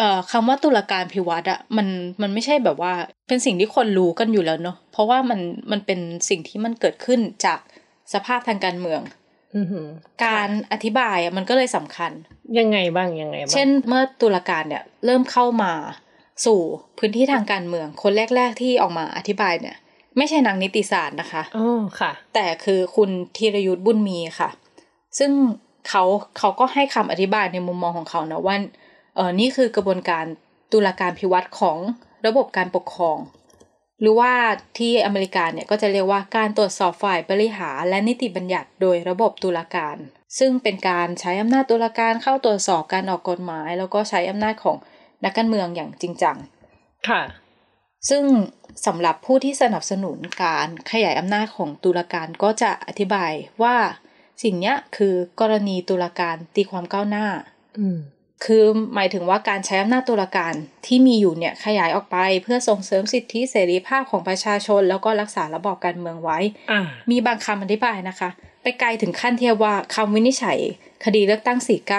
[0.02, 1.88] เอ่อคำว่าตุลาการพิวัตรอะมัน
[2.22, 2.94] มันไม่ใช่แบบว่า
[3.28, 5.40] เป็นสิ่งที่คนรู้กันอยู่แล้วเนาะเพราะว่ามัน
[5.72, 7.60] มันเป็นสิ่งที่มันเกิดขึ้นจาก
[8.14, 9.02] สภาพทางการเมือง
[9.56, 9.88] อือหือ
[10.26, 12.12] การอธิบายอะมันก็เลยสำคัญ
[12.60, 15.74] ยังไงบ้างยังไงบ้างเช่นเมื่อตุลาการเนี่ยเริ่มเข้ามา
[16.46, 16.60] สู่
[16.98, 19.78] พื้นที่ทางการเมือง คนแรก ๆที่ออกมาอธิบายเนี่ย
[20.18, 24.50] ไม่ใช่นักนิติศาสตร์นะคะอ๋อค่ะ แต่คือคุณธีรยุทธ์บุญมีค่ะ
[25.20, 25.32] ซึ่ง
[25.90, 26.04] เขา
[26.38, 28.56] เขาก็ให้คำอธิบายในมุมมองของเขานะว่า
[29.16, 30.26] เออนี่คือกระบวนการ
[30.72, 31.78] ตุลาการพิวัตรของ
[32.26, 33.18] ระบบการปกครอง
[34.02, 34.34] หรือว่า
[34.78, 39.98] ที่อเมริกาเนี่ยก็จะเรียกว่าการตรวจสอบฝ่ายบริหารและนิติบัญญัติโดยระบบตุลาการ
[40.40, 44.78] ซึ่งเป็นการใช้อำนาจตุลาการเข้าตรวจสอบการออกกฎหมาย แล้วก็ใช้อำนาจของ
[45.24, 46.38] นักการเมืองอย่างจริงจัง
[47.10, 47.22] ค่ะ
[48.10, 48.24] ซึ่ง
[48.86, 53.32] สำหรับผู้ที่สนับสนุนการขยายอำนาจของตุลาการก็จะอธิบาย
[53.64, 53.78] ว่า
[54.44, 57.28] สิ่งเนี้ยคือกรณีตุลาการตีความก้าวหน้า
[57.80, 58.00] อืม
[58.46, 58.64] คือ
[58.96, 60.54] หมายถึงว่าการใช้อำนาจตุลาการ
[60.86, 66.40] ที่มีอยู่เนี่ยขยายออกไปเพื่อส่งเสริมสิทธิเสรีภาพของประชาชน แล้วก็รักษาระบอบการเมืองไว้
[66.72, 66.82] อ่า
[67.12, 68.30] มีบางคำอธิบายนะคะ
[68.62, 70.60] ไปไกลถึงขั้นเทียบว่าคำวินิจฉัย
[71.06, 71.90] คดีเลือกตั้ง 49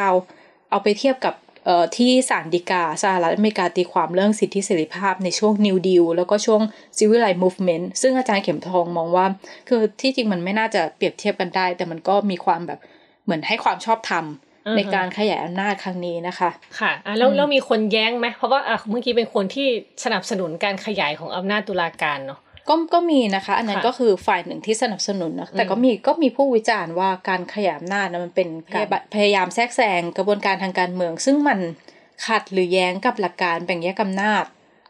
[0.71, 1.35] เอาไปเทียบกับ
[1.65, 6.63] เอ่อที่ศาลฎีกาสหรัฐอเมริกาตีความเรื่องสิทธิเสรีภาพในช่วง New Deal แล้วก็ช่วง
[6.97, 9.27] Civil Rights Movement ซึ่งอาจารย์เข็มทองมองว่า
[9.69, 12.79] คือที่จริงมันไม่น่าจะเปรียบเทียบกันได้ แต่มันก็มีความแบบ
[13.25, 14.42] เหมือนให้ความชอบธรรมอือฮะ
[14.77, 16.51] ในการขยายอำนาจครั้งนี้นะคะ
[16.81, 19.69] ค่ะอะแล้วอืมแล้วมีคนแย้งไหมเพราะว่าอะเมื่อกี้เป็นคนที่
[20.05, 31.59] สนับสนุนการขยายของอำนาจตุลาการเนาะก็ก็มีนะคะ อันนั้นค่ะก็คือฝ่ายหนึ่งที่สนับสนุนนะแต่อืมก็มีก็มีผู้วิจารณ์ว่าการขยายอำนาจนะมันเป็นการพยายามแทรกแซงกระบวนการทางการเมือง ซึ่งมัน
[32.27, 34.45] ขัดหรือแย้งกับหลักการแบ่งแยกอำนาจ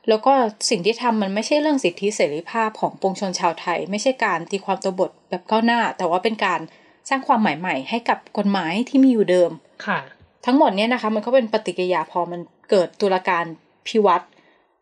[0.09, 0.33] แล้วก็
[0.71, 6.61] สิ่งที่ทำมันไม่ใช่เรื่องสิทธิเสรีภาพของปวงชนชาวไทย ไม่ใช่การตีความตัวบทแบบก้าวหน้า แต่ว่าเป็นการ
[7.09, 9.51] สร้างความหมายใหม่ให้กับกฎหมายที่มีอยู่เดิม
[9.87, 9.99] ค่ะ
[10.47, 13.45] ทั้งหมดเนี่ยนะคะ มันก็เป็นปฏิกิริยาพอมันเกิดตุลาการ
[13.87, 14.25] พิวัตร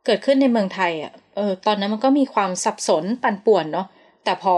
[0.07, 3.87] เกิดขึ้นในเมืองไทยอะเออตอนนั้นมันก็มีความสับสนปั่นป่วนเนาะ
[4.25, 4.55] แต่พอ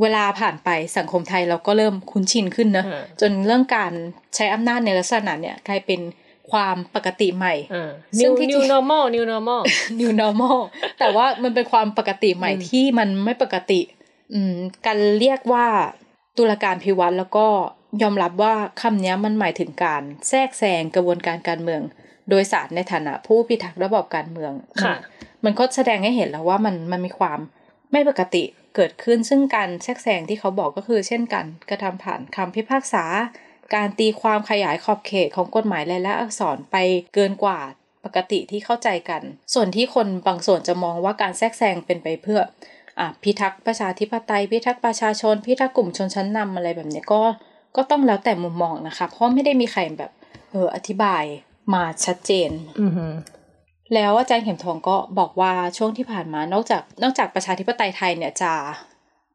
[0.00, 3.92] เวลาผ่านไปสังคมไทยเราก็เริ่มคุ้นชินขึ้นเนอะอืมจนเรื่องการ
[4.34, 6.00] ใช้อำนาจในลักษณะเนี่ยกลายเป็น
[6.50, 9.62] ความปกติใหม่อ่าซึ่ new งที่จริ new ง normal new normal
[10.00, 10.58] new normal
[10.98, 13.80] แต่ว่ามันเป็นความปกติใหม่อืมที่มันไม่ปกติ
[14.32, 14.54] อืม
[14.86, 15.66] การเรียกว่า
[16.38, 17.46] ตุลาการพิวัตรแล้วก็
[18.02, 21.82] ยอมรับว่าคำนี้มันหมายถึงการแทรกแซงกระบวนการการเมือง
[22.30, 27.38] โดยสารในฐานะผู้พิทักษ์ระบอบการเมืองค่ะมันมันก็แสดงให้เห็นแล้วว่ามันมันมีความ
[27.92, 28.44] ไม่ปกติ
[28.76, 33.04] เกิดขึ้นซึ่งการแทรกแซงที่เขาบอกก็คือ เช่นกันกระทำผ่านคำพิพากษา
[33.74, 36.76] การตีความขยายขอบเขตของกฎหมายรายละอักษรไป
[37.14, 37.60] เกินกว่า
[38.04, 39.22] ปกติที่เข้าใจกัน
[39.54, 42.48] ส่วนที่คนบางส่วนจะมองว่าการแทรกแซงเป็นไปเพื่ออะ
[43.22, 47.22] พิทักษ์ประชาธิปไตย พิทักษ์ประชาชน พิทักษ์กลุ่มชนชั้นนำอะไรแบบเนี้ยก็
[47.76, 50.10] ก็ต้องแล้วแต่มุมมองนะคะ เพราะไม่ได้มีใครแบบ
[50.50, 51.24] เอออธิบาย
[51.74, 53.12] มาชัดเจนอือหือ
[53.94, 58.52] แล้วอาจารย์เข็มทองก็บอกว่าช่วงที่ผ่านมานอกจากนอกจากประชาธิปไตยไทยเนี่ยจะ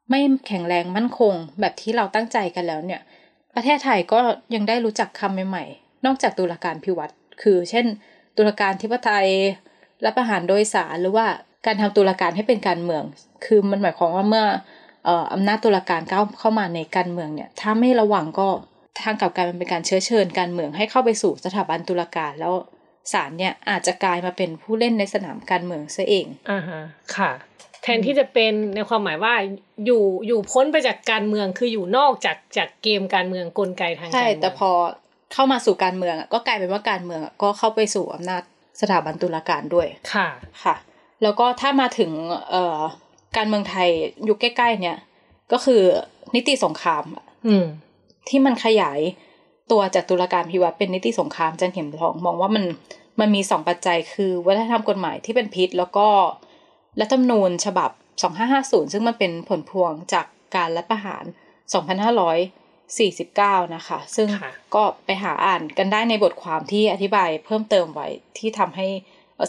[0.09, 3.01] ไม่แข็งแรงมั่นคงแบบที่เราตั้งใจกันแล้วเนี่ย
[3.55, 4.19] ประเทศไทยก็
[4.55, 7.85] ยังได้รู้จักคำใหม่ๆ นอกจากตุลาการพิวัตรคือ เช่น
[8.37, 9.27] ตุลาการธิปไตย
[10.05, 11.27] รับประหารโดยสารหรือว่า
[11.65, 13.03] การทำตุลาการให้เป็นการเมือง
[13.45, 14.45] คือมันหมายความว่าเมื่อ
[15.05, 18.47] เอ่ออำนาจตุลาการก้าวเข้ามาในการเมืองเนี่ย ถ้าไม่ระวังก็
[19.03, 22.53] ทางกลับกลายมันเป็นการเชื้อเชิญการเมืองให้เข้าไปสู่สถาบันตุลาการแล้ว
[23.13, 26.81] ศาลเนี่ยอาจจะกลายมาเป็นผู้เล่นในสนามการเมืองซะเองอ่าฮะ
[27.15, 27.31] ค่ะ
[27.83, 29.33] แทนที่จะเป็นในความหมายว่า
[29.85, 34.69] อยู่อยู่พ้นไปจากการเมืองคืออยู่นอกจากจากเกมการเมืองกลไกทางการใช่เมืองแต่พอ
[35.33, 38.41] เข้ามาสู่การเมืองอะก็กลายเป็นว่าการเมืองอะก็เข้าไปสู่อำนาจ
[38.81, 40.27] สถาบันตุลาการด้วยค่ะ
[40.63, 40.75] ค่ะ
[41.23, 42.11] แล้วก็ถ้ามาถึง
[42.49, 42.79] เอ่อ
[43.37, 43.89] การเมืองไทย
[44.27, 44.97] ยุคใกล้ๆเนี่ย
[45.51, 45.81] ก็คือ
[46.35, 47.65] นิติสงครามอะอืม
[48.29, 48.99] ที่มันขยาย
[49.71, 52.65] ตัวจากตุลาการพิวัตรเป็นนิติสงครามอาจันเข็มทองมองว่ามัน
[53.19, 56.07] มันมีสองปัจจัยคือวัฒนธรรมกฎหมายที่เป็นพิษ แล้วก็
[56.99, 57.91] รัฐธรรมนูญฉบับ
[58.41, 61.23] 2550 ซึ่งมันเป็นผลพวงจากการรัฐประหาร
[62.89, 68.07] 2549 นะคะ ซึ่งค่ะก็ไปหาอ่านกันได้ในบทความที่อธิบายเพิ่มเติมไว้
[68.37, 68.87] ที่ทำให้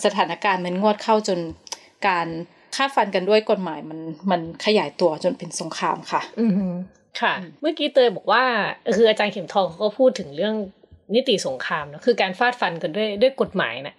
[0.04, 1.38] สถานการณ์มันงวดเข้าจน
[2.06, 2.28] การ
[2.76, 3.98] ฆ่าฟันกันด้วยกฎหมายมัน
[4.30, 6.74] มันขยายตัวจนเป็นสงครามค่ะ อือหือ
[7.20, 8.44] ค่ะ เมื่อกี้เตยบอกว่า
[8.96, 10.54] คืออาจารย์เข็มทองเขาก็พูดถึงเรื่อง
[11.14, 13.96] นิติสงครามนะคือการฟาดฟันกันด้วยด้วยกฎหมายนะ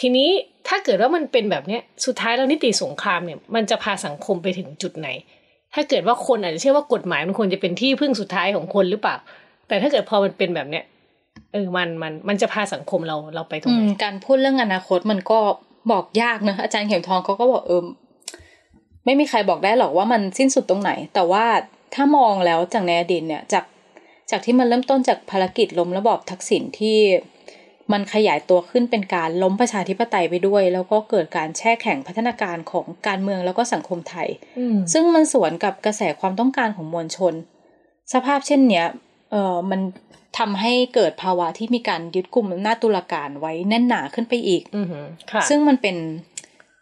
[0.00, 0.28] ทีนี้
[0.68, 5.08] ถ้าเกิดว่ามันเป็นแบบเนี้ยสุดท้ายแล้วนิติสงครามเนี่ยมันจะพาสังคมไปถึงจุดไหน
[5.74, 9.16] ถ้าเกิดว่าคนอาจจะเชื่อว่ากฎหมายมันควรจะเป็นที่พึ่งสุดท้ายของคนหรือเปล่า
[9.68, 10.84] แต่ถ้าเกิดพอมันเป็นแบบเนี้ย
[11.52, 15.38] เออมันมันมันจะพาสังคมเราเราไปตรงอืไหนมการพูดเรื่องอนาคตมันก็
[15.92, 17.82] บอกยากนะอาจารย์เข็มทองเขาก็บอกเออ
[19.04, 21.44] ไม่มีใครบอกได้หรอกว่ามันสิ้นสุดตรงไหน แต่ว่า
[21.94, 23.64] ถ้ามองแล้วจากในอดีตเนี่ยจาก
[24.30, 26.98] จากที่มันเริ่มต้นจากภารกิจล้มระบอบทักษิณที่
[27.92, 37.34] มันขยายตัวขึ้นเป็นการล้มประชาธิปไตยไปด้วย แล้วก็เกิดการแช่แข็งพัฒนาการของการเมืองแล้วก็สังคมไทยอืมซึ่งมันสวนกับกระแสความต้องการของมวลชน
[38.12, 38.86] สภาพเช่นเนี้ย
[39.30, 39.80] เอ่อมัน
[40.38, 45.96] ทำให้เกิดภาวะที่มีการยึดกลุ่มอำนาจตุลาการไว้แน่นหนาขึ้นไปอีกอือหือค่ะซึ่งมันเป็น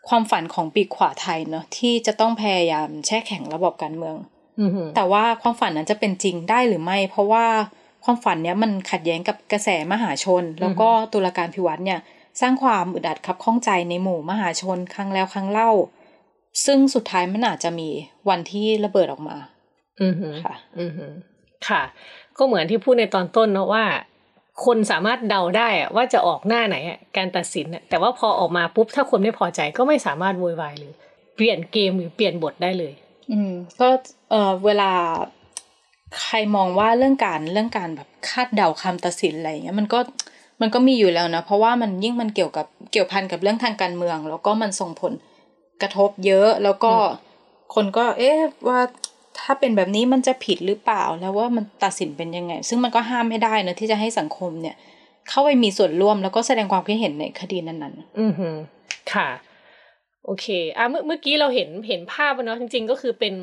[0.09, 4.16] ความฝันของปีกขวาไทยเนอะที่จะต้องพยายามแช่แข็งระบบการเมือง
[4.61, 7.46] อือหือแต่ว่าความฝันนั้นจะเป็นจริงได้หรือไม่ เพราะว่า
[8.04, 12.00] ความฝันเนี้ยมันขัดแย้งกับกระแสมหาชน แล้วก็ตุลาการพิวัตรเนี่ย
[12.40, 15.70] สร้างความอึดอัดขับข้องใจในหมู่มหาชนครั้งแล้วครั้งเล่า
[16.64, 17.88] ซึ่งสุดท้ายมันอาจจะมี
[18.28, 19.37] วันที่ระเบิดออกมา
[20.02, 21.12] อือหือค่ะ อือหือ
[21.68, 21.83] ค่ะ
[22.38, 23.85] ก็เหมือนที่พูดในตอนต้นเนอะว่า
[24.64, 30.92] คนสามารถเดาได้อะว่าจะออกหน้าไหนอะการตัดสินอะแต่ว่าพอออกมาปุ๊บถ้าคนไม่พอใจก็ไม่สามารถโวยวายหรือ
[31.37, 32.92] เปลี่ยนเกมหรือเปลี่ยนบทได้เลย
[33.33, 33.88] อืมก็
[34.31, 34.90] เออเวลา
[36.22, 39.98] ใครมองว่าเรื่องการเรื่องการแบบคาดเดาคำตัดสินอะไรอย่างเงี้ยมันก็
[40.61, 45.12] มันก็มีอยู่แล้วนะ เพราะว่ามันยิ่งมันเกี่ยวกับเกี่ยวพันกับเรื่องทางการเมือง แล้วก็มันส่งผล
[45.83, 46.92] กระทบเยอะแล้วก็
[47.74, 48.81] คนก็ เอ๊ะว่า
[49.38, 54.76] ถ้าเป็นแบบนี้มันจะผิดหรือเปล่า แล้วว่ามันตัดสินเป็นยังไง ซึ่งมันก็ห้ามไม่ได้นะที่จะให้สังคมเนี่ย
[55.28, 58.56] เข้าไปมีส่วนร่วมแล้วก็แสดงความคิดเห็นในคดีนั้นๆ อือหือ
[59.12, 59.28] ค่ะ
[60.26, 63.34] โอเคอะเมื่อเมื่อกี้เราเห็นเห็นภาพอะเนาะจริง ๆ ก็คือเป็น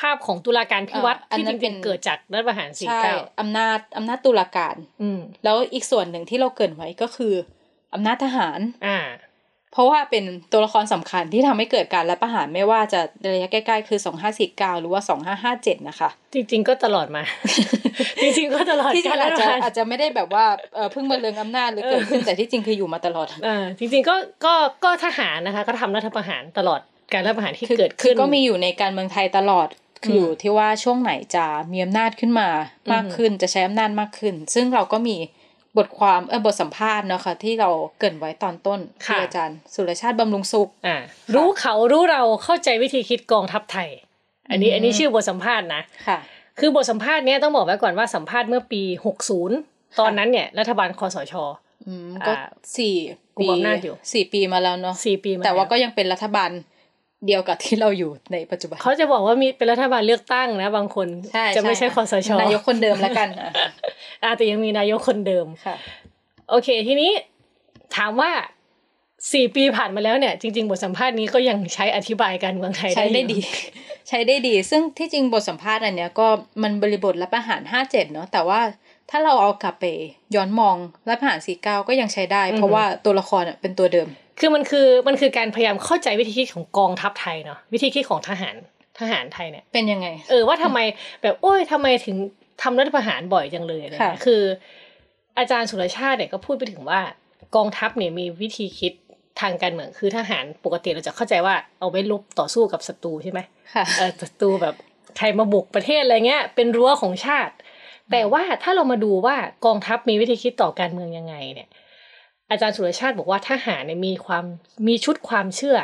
[0.00, 7.34] ภาพของตุลาการพิวัตรอ่าอันที่นั้จนเป็ริงนๆเกิดจากรัฐประหารสี่ใช่เก้าอำนาจอำนาจตุลาการ อืมแล้วอีกส่วนหนึ่งที่เราเกรินไว้ก็คือ
[7.94, 8.98] อำนาจทหาร อ่า
[9.74, 13.00] เพราะว่าเป็นตัวละครสำคัญที่ทำให้เกิดการรัฐประหารไม่ว่าจะ
[13.34, 14.00] ระยะใกล้ๆ คือ
[14.40, 15.02] 2549 หรือว่า
[15.44, 17.22] 2557 นะคะ จริง ๆ ก็ตลอดมา
[18.22, 26.80] จริงๆก็ตลอดที่จริการงรัอาฐจประจะหารอาจจะไม่ได้แบบว่าเอ่อเพิ่งมาเรืองอำนาจหรือเกิดขึ้นแต่ที่จริงคืออยู่มาตลอดอ่าจริงๆก็ก็ก็ทหารนะคะ ก็ทำรัฐประหารตลอด
[27.12, 29.68] การรัฐประหารที่คือเกิดคืขึ้อนก็มีอยู่ในการเมืองไทยตลอด
[30.04, 32.48] คืออยู่ที่ว่าช่วงไหนจะมีอำนาจขึ้นมา
[32.92, 35.16] มากขึ้นจะใช้อำนาจมากขึ้น ซึ่งเราก็มี
[35.78, 40.96] บทความเออบทสัมภาษณ์เนาะค่ะที่เราเกรินไว้ตอนต้นที่อาจารย์ สุรชาติบำรุงสุขอ่า
[41.34, 43.88] รู้เขารู้เราเข้าใจวิธีคิดกองทัพไทย
[44.50, 46.18] อันนี้อืมอันนี้ชื่อบทสัมภาษณ์นะค่ะ
[46.58, 48.82] คือบทสัมภาษณ์เนี้ยต้องบอกไว้ก่อนว่าสัมภาษณ์เมื่อปี
[49.40, 51.34] 60ตอนนั้นเนี่ยรัฐบาลคอสช
[51.86, 52.94] อืมก็อ่าสี่
[53.38, 56.50] กลุ่ปีมอำนาจอยู่สี่ปีมาแล้วเนาะสี่ปีมาแต่ว่าล้ก็ยังเป็นรัฐบาล
[57.26, 63.50] เดียวกับที่เราอยู่ในปัจจุบันเขาจะบอกว่ามีเป็นรัฐบาลเลือกตั้งนะ บางคนใช่จะไม่ใช่ใช่คอสชนายกคนเดิมแล้วกันอะ
[64.22, 65.74] อ่าแต่ยังมีนายกคนเดิมค่ะ
[66.50, 67.10] โอเค ทีนี้
[67.96, 68.30] ถามว่า
[69.32, 73.40] สี่ปีผ่านมาแล้วเนี่ย จริง ๆ บทสัมภาษณ์นี้ก็ยังใช้อธิบายการเมืองไทยใช้ได้อยู่ดี
[74.08, 76.26] ใช้ได้ดี ซึ่งที่จริงบทสัมภาษณ์อันเนี้ยก็
[76.62, 78.60] มันบริบทรัฐประหารห้าเจ็ดเนาะแต่ว่า
[79.10, 79.84] ถ้าเราเอากลับไป
[80.34, 80.76] ย้อนมอง
[81.08, 88.54] รัฐประหารสี่เก้าก็ยังใช้ได้ เพราะว่าตัวละครอะเป็นตัวเดิม คือมันคือมันคือการพยายามเข้าใจวิธีคิดของกองทัพไทยเนาะวิธีคิดของทหาร
[89.00, 90.78] ทหารไทยเนี่ยเป็นยังไง เออว่าทำไม
[91.22, 92.16] แบบโอ้ยทำไมถึง
[92.62, 94.42] ทำรัฐประหารบ่อยจังเลยอะไรค่ะเงี้ยคือ
[95.38, 97.00] อาจารย์สุรชาติเนี่ยก็พูดไปถึงว่า
[97.56, 98.92] กองทัพเนี่ยมีวิธีคิด
[99.40, 103.40] ทางการเมืองคือทหารปกติเราจะเข้าใจว่าเอาไว้ลบต่อสู้กับศัตรูใช่ไหม
[103.74, 104.74] ค่ะเออศัตรูแบบ
[105.16, 107.54] ใครมาบุกประเทศอะไรเงี้ย เป็นรั้วของชาติ
[108.10, 111.68] แต่ว่าถ้าเรามาดูว่ากองทัพมีวิธีคิดต่อการเมืองยังไงเนี่ย
[112.50, 114.44] อาจารย์สุรชาติบอกว่าทหารเนี่ยมีความ
[114.88, 115.76] มีชุดความเชื่อ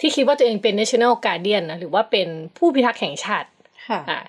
[0.00, 3.48] ที่คิดว่าตัวเองเป็น national guardian นะหรือว่าเป็นผู้พิทักษ์แห่งชาติ
[3.88, 4.20] ค่ะอะ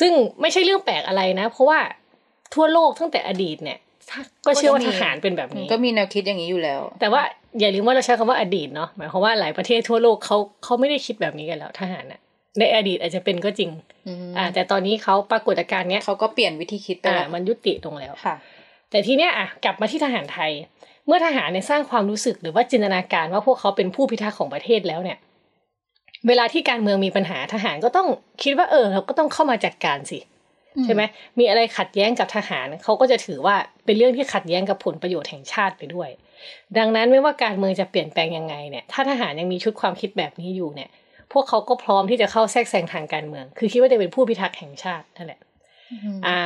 [0.00, 1.80] ซึ่งไม่ใช่เรื่องแปลกอะไรนะ เพราะว่า
[2.54, 3.78] ทั่วโลกตั้งแต่อดีตเนี่ย
[4.10, 7.22] ถ้าก็เชื่อว่าทหารเป็นแบบนี้ ก็มีแนวคิดอย่างนี้อยู่แล้ว แต่ว่า
[7.60, 12.20] อย่าลืมว่าเราใช้คำว่าอดีตเนาะหมายความว่าหลายประเทศทั่วโลกเขาเขาไม่ได้คิดแบบนี้กันแล้วทหารน่ะ
[12.58, 13.70] ในอดีตอาจจะเป็นก็จริง
[14.08, 18.36] อืมอ่าแต่ตอนนี้เขาปรากฏการณ์เนี้ยเขาก็เปลี่ยนวิธีคิดไปอ่าแล้วมันยุติลงแล้วค่ะ
[18.90, 20.52] แต่ทีเนี้ยอะกลับมาที่ทหารไทย
[21.06, 25.18] เมื่อทหารเนี่ยสร้างความรู้สึกหรือว่าจินตนาการว่าพวกเขาเป็นผู้พิทักษ์ของประเทศแล้วเนี่ย
[26.28, 28.08] เวลาที่การเมืองมีปัญหาทหารก็ต้อง
[28.42, 30.18] คิดว่าเออ เราก็ต้องเข้ามาจัดการสิ
[30.84, 31.02] ใช่ไหม
[31.38, 36.08] มีอะไรขัดแย้งกับทหารเขาก็จะถือว่าเป็นเรื่องที่ขัดแย้งกับผลประโยชน์แห่งชาติไปด้วย
[36.78, 40.90] ดังนั้นไม่ว่าการเมืองจะเปลี่ยนแปลงยังไงเนี่ยถ้าทหารยังมีชุดความคิดแบบนี้อยู่เนี่ย
[41.32, 45.40] พวกเขาก็พร้อมที่จะเข้าแทรกแซงทางการเมือง คือคิดว่าจะเป็นผู้พิทักษ์แห่งชาตินั่นแหละ
[46.26, 46.38] อ่า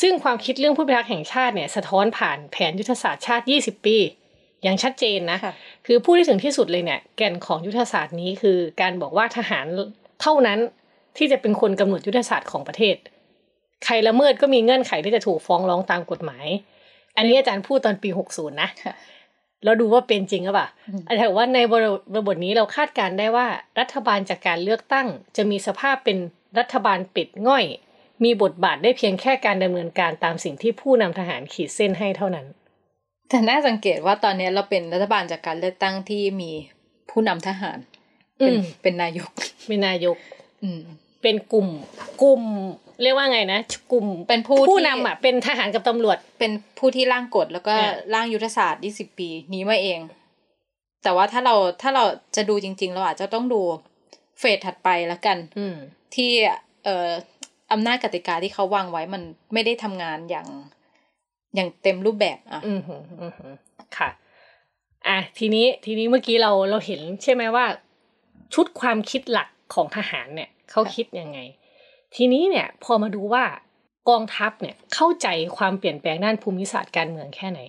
[0.00, 3.96] ซึ่งความคิดเรื่องผู้พิทักษ์แห่งชาติเนี่ยสะท้อนผ่านแผนยุทธศาสตร์ชาติ 20 ปี
[4.62, 5.52] อย่างชัดเจนนะค่ะ
[5.86, 9.66] คือผู้ที่ถึงที่สุดเลยเนี่ยแก่นของยุทธศาสตร์นี้คือการบอกว่าทหาร
[10.22, 10.58] เท่านั้น
[11.16, 12.96] ที่จะเป็นคนกำหนดยุทธศาสตร์ของประเทศ
[13.84, 16.46] ใครละเมิดก็มีเงื่อนไขที่จะถูกฟ้องร้องตามกฎหมาย
[17.16, 18.94] อันนี้อาจารย์พูดตอนปี 60 นะค่ะ
[19.64, 23.46] เราดูว่าเป็นจริงหรือเปล่าอืมอาจารย์บอกว่าในบริบทนี้เราคาดการณ์ได้ว่า
[23.80, 26.18] รัฐบาลจากการเลือกตั้ง จะมีสภาพเป็น
[26.58, 27.64] รัฐบาลปิดง่อย
[28.24, 32.46] มีบทบาทได้เพียงแค่การดำเนินการตามสิ่งที่ผู้นำทหารขีดเส้นให้เท่านั้น
[33.28, 36.50] แต่น่าสังเกตว่าตอนนี้เราเป็นรัฐบาลจากการเลือกตั้งที่มี
[37.10, 37.78] ผู้นำทหาร
[38.38, 39.30] เป็นอืมเป็นนายก
[39.70, 40.16] มีนายก
[40.62, 40.80] อืม
[41.22, 41.68] เป็นกลุ่ม
[42.22, 42.42] กลุ่ม
[43.02, 43.60] เรียกว่าไงนะ
[43.92, 50.00] กลุ่มเป็นผู้ผู้ที่นำอะเป็นทหารกับตำรวจ เป็นผู้ที่ร่างกฎแล้วก็อ่าร่างยุทธศาสตร์ 20 ปีนี้มาเอง
[51.02, 52.04] แต่ว่าถ้าเราถ้าเรา
[52.36, 53.60] จะดูจริง ๆ เราอาจจะต้องดู
[54.38, 55.76] เฟสถัดไปแล้วกันอืม
[56.14, 56.30] ที่
[56.84, 57.10] เอ่อ
[57.72, 60.46] อำนาจกติกาที่เขาวางไว้มันไม่ได้ทำงานอย่าง
[61.54, 63.54] อย่างเต็มรูปแบบอะอืมหืมอืมหืม
[63.96, 64.10] ค่ะ
[65.08, 67.66] อะทีนี้ทีนี้เมื่อกี้เราเราเห็นใช่ไหมว่า
[68.54, 71.38] ชุดความคิดหลักของทหารเนี่ยเขาคิดยังไง
[72.16, 73.44] ทีนี้เนี่ยพอมาดูว่า
[74.08, 77.60] กองทัพเนี่ยเข้าใจความเปลี่ยนแปลงด้านภูมิศาสตร์การเมืองแค่ไหน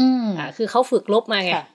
[0.00, 1.66] อืมอ่าคือเขาฝึกลบมาไงค่ะ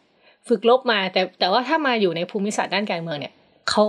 [0.48, 3.34] ฝึกลบมาแต่แต่ว่าถ้ามาอยู่ในภูมิศาสตร์ด้านการเมืองเนี่ย
[3.70, 3.84] เขา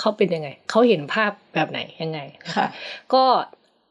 [0.00, 2.20] เขาเป็นยังไง เขาเห็นภาพแบบไหนยังไง
[2.54, 2.66] ค่ะ
[3.12, 3.24] ก็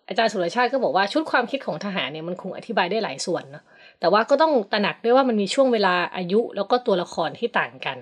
[0.07, 3.63] อาจารย์สุรชาติก็บอกว่าชุดความคิดของทหารเนี่ยมันคงอธิบายได้หลายส่วนเนาะ
[3.99, 7.97] แต่ว่าก็ต้องตระหนักด้วยว่ามันมีช่วงเวลาอายุ แล้วก็ตัวละครที่ต่างกัน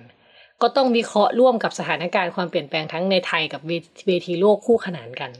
[0.62, 3.72] ก็ต้องวิเคราะห์ร่วมกับสถานการณ์ความเปลี่ยนแปลงทั้งในไทยกับเว
[4.06, 5.30] เวทีโลกคู่ขนานกัน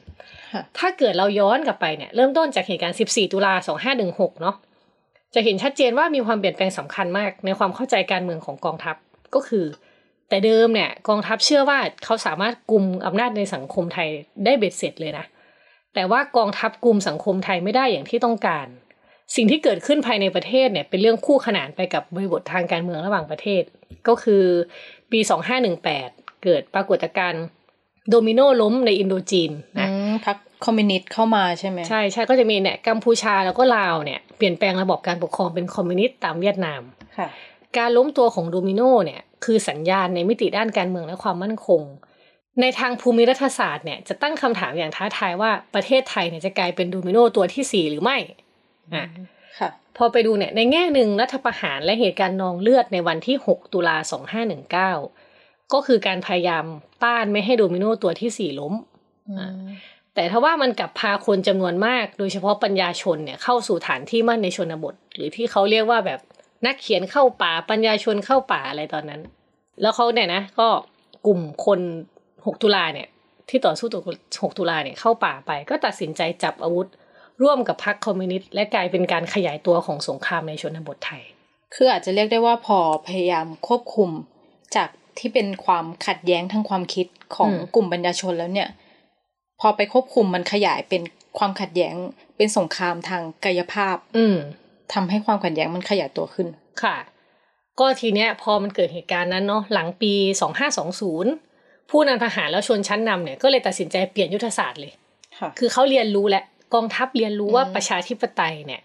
[0.53, 3.55] ค่ะถ้าเกิดเราย้อนกลับไปเนี่ยเริ่มต้นจากเหตุการณ์ 14 ตุลา
[3.99, 4.57] 2516 เนาะ
[5.35, 8.97] จะเห็นชัดเจนว่ามีความเปลี่ยนแปลงสำคัญมากในความเข้าใจการเมืองของกองทัพ
[9.35, 9.65] ก็คือ
[10.31, 14.09] แต่เดิมเนี่ยกองทัพเชื่อว่าเขาสามารถกุมอำนาจในสังคมไทย
[14.45, 15.25] ได้เบ็ดเสร็จเลยนะ
[15.95, 18.67] แต่ว่ากองทัพกุมสังคมไทยไม่ได้อย่างที่ต้องการ
[19.37, 23.63] สิ่งที่เกิดขึ้นภายในประเทศเนี่ยเป็นเรื่องคู่ขนานไปกับบริบททางการเมืองระหว่างประเทศ
[24.09, 24.45] ก็คือ
[25.13, 25.21] ปี
[25.81, 27.45] 2518 เกิดปรากฏการณ์
[28.11, 36.83] โดมิโนล้มในอินโดจีนอืนะพรรคคอมมิวนิสต์เข้ามาใช่ไหมใช่ใช่ก็จะมีเนี่ยกัมพูชาแล้วก็ลาวเนี่ยเปลี่ยนแปลงระบบการปกครองเป็นคอมมิวนิสต์ตามเวียดนาม
[37.19, 37.29] ค่ะ
[37.79, 41.83] การล้มตัวของโดมิโนเนี่ยคือสัญญาณในมิติด้านการเมืองและความมั่นคง
[42.61, 48.17] ในทางภูมิรัฐศาสตร์เนี่ยจะตั้งคำถามอย่างท้าทายว่าประเทศไทยเนี่ยจะกลายเป็นโดมิโนตัวที่สี่หรือไม่
[48.95, 49.07] อะ
[49.59, 53.97] ค่ะพอไปดูเนี่ยในแง่หนึ่งรัฐประหารและเหตุการณ์นองเลือดในวันที่ 6 ตุลา
[54.85, 56.65] 2519 ก็คือการพยายาม
[57.05, 58.75] ต้านไม่ให้โดมิโนตัวที่สี่ล้ม
[59.39, 59.51] อ่า
[60.15, 66.21] แต่ถ้าว่ามันกลับพาคนจำนวนมาก โดยเฉพาะปัญญาชนเนี่ยเข้าสู่ฐานที่มั่นในชนบท หรือที่เขาเรียกว่าแบบ
[66.67, 69.21] นักเขียนเข้าป่าปัญญาชนเข้าป่าอะไรตอนนั้น
[69.81, 70.69] แล้วเขาเนี่ยนะก็
[71.27, 71.81] กลุ่มคน
[72.25, 73.09] 6ตุลาเนี่ย
[73.49, 76.89] ที่ต่อสู้ตัว6ตุลาเนี่ยเข้าป่าไป ก็ตัดสินใจจับอาวุธ
[77.43, 81.23] ร่วมกับพรรคคอมมิวนิสต์และกลายเป็นการขยายตัวของสงครามในชนบทไทย
[81.75, 84.11] คืออาจจะเรียกได้ว่าพอพยายามควบคุม
[84.77, 88.69] จากที่เป็นความขัดแย้งทางความคิดของอืมกลุ่มปัญญาชนแล้วเนี่ย
[89.61, 91.03] พอไปควบคุมมันขยายเป็น
[91.39, 91.95] ความขัดแย้ง
[92.37, 94.37] เป็นสงครามทางกายภาพ อืม
[94.93, 96.49] ทำให้ความขัดแย้งมันขยายตัวขึ้น
[96.83, 96.97] ค่ะ
[97.81, 100.13] ก็ทีเนี้ยพอมันเกิดเหตุการณ์นั้นเนาะหลังปี
[101.21, 104.93] 2520 ผู้นำทหารแล้วชนชั้นนำเนี่ยก็เลยตัดสินใจเปลี่ยนยุทธศาสตร์เลย
[105.39, 106.43] ค่ะคือเขาเรียนรู้และ
[106.75, 108.81] กองทัพเรียนรู้ว่าอืมประชาธิปไตยเนี่ย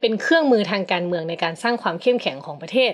[0.00, 2.92] เป็นเครื่องมือทางการเมืองในการสร้างความเข้มแข็งของประเทศ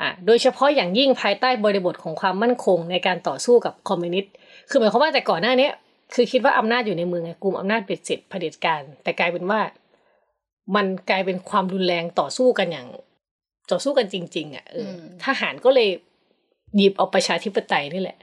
[0.00, 4.32] อ่าโดยเฉพาะอย่างยิ่งภายใต้บริบทของความมั่นคงในการต่อสู้กับคอมมิวนิสต์
[4.70, 5.72] คือหมายความว่าแต่ก่อนหน้าเนี้ย
[6.14, 9.60] คือคิดว่าอำนาจอยู่ในมือไงกลุ่มอำนาจเบ็ดเสร็จเผด็จการ แต่กลายเป็นว่า
[10.76, 12.88] มันกลายเป็นความรุนแรงต่อสู้กันอย่าง
[13.70, 15.88] ต่อสู้กันจริง ๆ อะเอออมทหารก็เลย
[16.76, 18.18] หยิบเอาประชาธิปไตยนี่แหละ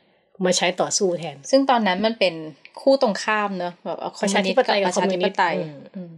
[0.46, 2.34] มาใช้ต่อสู้แทน ซึ่งตอนนั้นมันเป็น
[2.82, 6.12] คู่ตรงข้ามเนอะแบบเอาคอปมระมิวชานิสต์กับประชาธิปไตยประชากับคอมมิวนิปสต์อืมอืม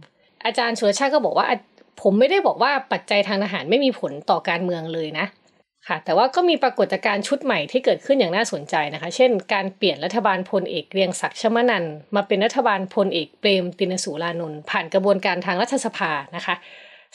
[0.44, 1.58] อาจารย์สุรชาติก็บอกว่าอะ
[2.02, 5.26] ผมไม่ได้บอกว่าปัจจัยทางทหารไม่มีผลต่อการเมืองเลยนะ
[5.88, 16.54] ค่ะ แต่ว่าก็มีปรากฏการณ์ชุดใหม่ที่เกิดขึ้นอย่างน่าสนใจนะคะ เช่น การเปลี่ยนรัฐบาลพลเอกเกรียงศักดิ์ชมะนันทน์มาเป็นรัฐบาลพลเอกเปรมติณสูลานนท์ผ่านกระบวนการทางรัฐสภานะคะ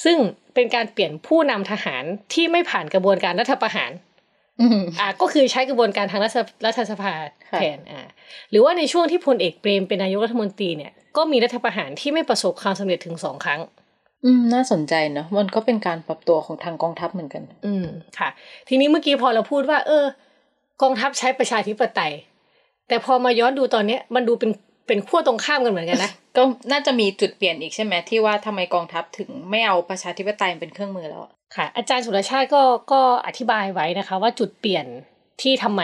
[0.03, 0.17] ซึ่ง
[0.53, 3.91] เป็นการเปลี่ยนผู้นำทหารที่ไม่ผ่านกระบวนการรัฐประหาร
[4.61, 7.13] อืมอ่าก็คือใช้กระบวนการทางรัฐสรัฐสภา
[7.49, 8.01] ค่ะแทนอ่า
[8.51, 13.61] หรือว่าในช่วงที่พลเอกเปรมเป็นนายกรัฐมนตรีเนี่ยก็มีรัฐประหารที่ไม่ประสบความสำเร็จถึงสองครั้ง
[14.23, 17.85] อืมน่าสนใจเนอะมันก็เป็นการปรับตัวของทางกองทัพเหมือนกัน อืม
[18.17, 18.29] ค่ะ
[18.67, 20.05] ทีนี้เมื่อกี้พอเราพูดว่า เออ
[20.81, 22.13] กองทัพใช้ประชาธิปไตย
[22.87, 24.51] แต่พอมาย้อนดูตอนเนี้ย มันดูเป็น
[24.87, 34.85] เป็นขั้วตรงข้ามกันเหมือนกันนะก็น่าจะมีจุดเปลี่ยนอีกใช่ไหมที่ว่าทำไมกองทัพถึงไม่เอาประชาธิปไตยเป็นเครื่องมือแล้วอะค่ะ อาจารย์สุรชาติก็ก็อธิบายไว้นะคะ ว่าจุดเปลี่ยน
[35.41, 35.81] ที่ทำไม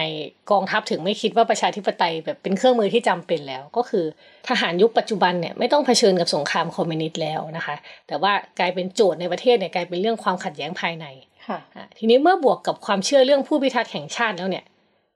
[0.52, 4.06] กองทัพถึงไม่คิดว่าประชาธิปไตยแบบเป็นเครื่องมือที่จำเป็นแล้ว ก็คือ
[4.50, 7.76] ทหารยุคปัจจุบันเนี่ยไม่ต้องเผชิญกับสงครามคอมมิวนิสต์แล้วนะคะ
[8.08, 11.06] แต่ว่ากลายเป็นโจทย์ในประเทศเนี่ยกลายเป็นเรื่องความขัดแย้งภายใน
[11.48, 14.66] ค่ะอะทีนี้เมื่อบวกกับความเชื่อเรื่องผู้พิทักษ์แห่งชาติแล้วเนี่ย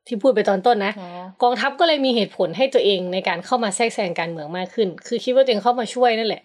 [0.07, 1.09] ที่พูดไปตอนต้นนะอ๋อ
[1.43, 6.43] กองทัพก็เลยมีเหตุผลให้ตัวเองในการเข้ามาแทรกแซงการเมืองมากขึ้น คือคิดว่าตัวเองเข้ามาช่วยนั่นแหละ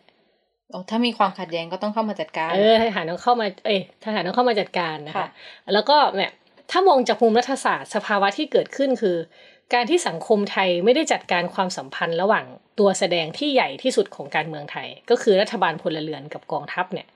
[0.72, 5.28] อ๋อถ้ามีความขัดแย้งก็ต้องเข้ามาจัดการ เออทหารต้องเข้ามา เอ้ยทหารต้องเข้ามาจัดการนะคะค่ะ
[5.74, 6.30] แล้วก็เนี่ย
[6.70, 9.16] ถ้ามองจากมุมรัฐศาสตร์สภาวะที่เกิดขึ้นคือ
[9.74, 12.44] การที่สังคมไทยไม่ได้จัดการความสัมพันธ์ระหว่าง
[12.78, 17.08] ตัวแสดงที่ใหญ่ที่สุดของการเมืองไทย ก็คือรัฐบาลพลเรือนกับกองทัพเนี่ย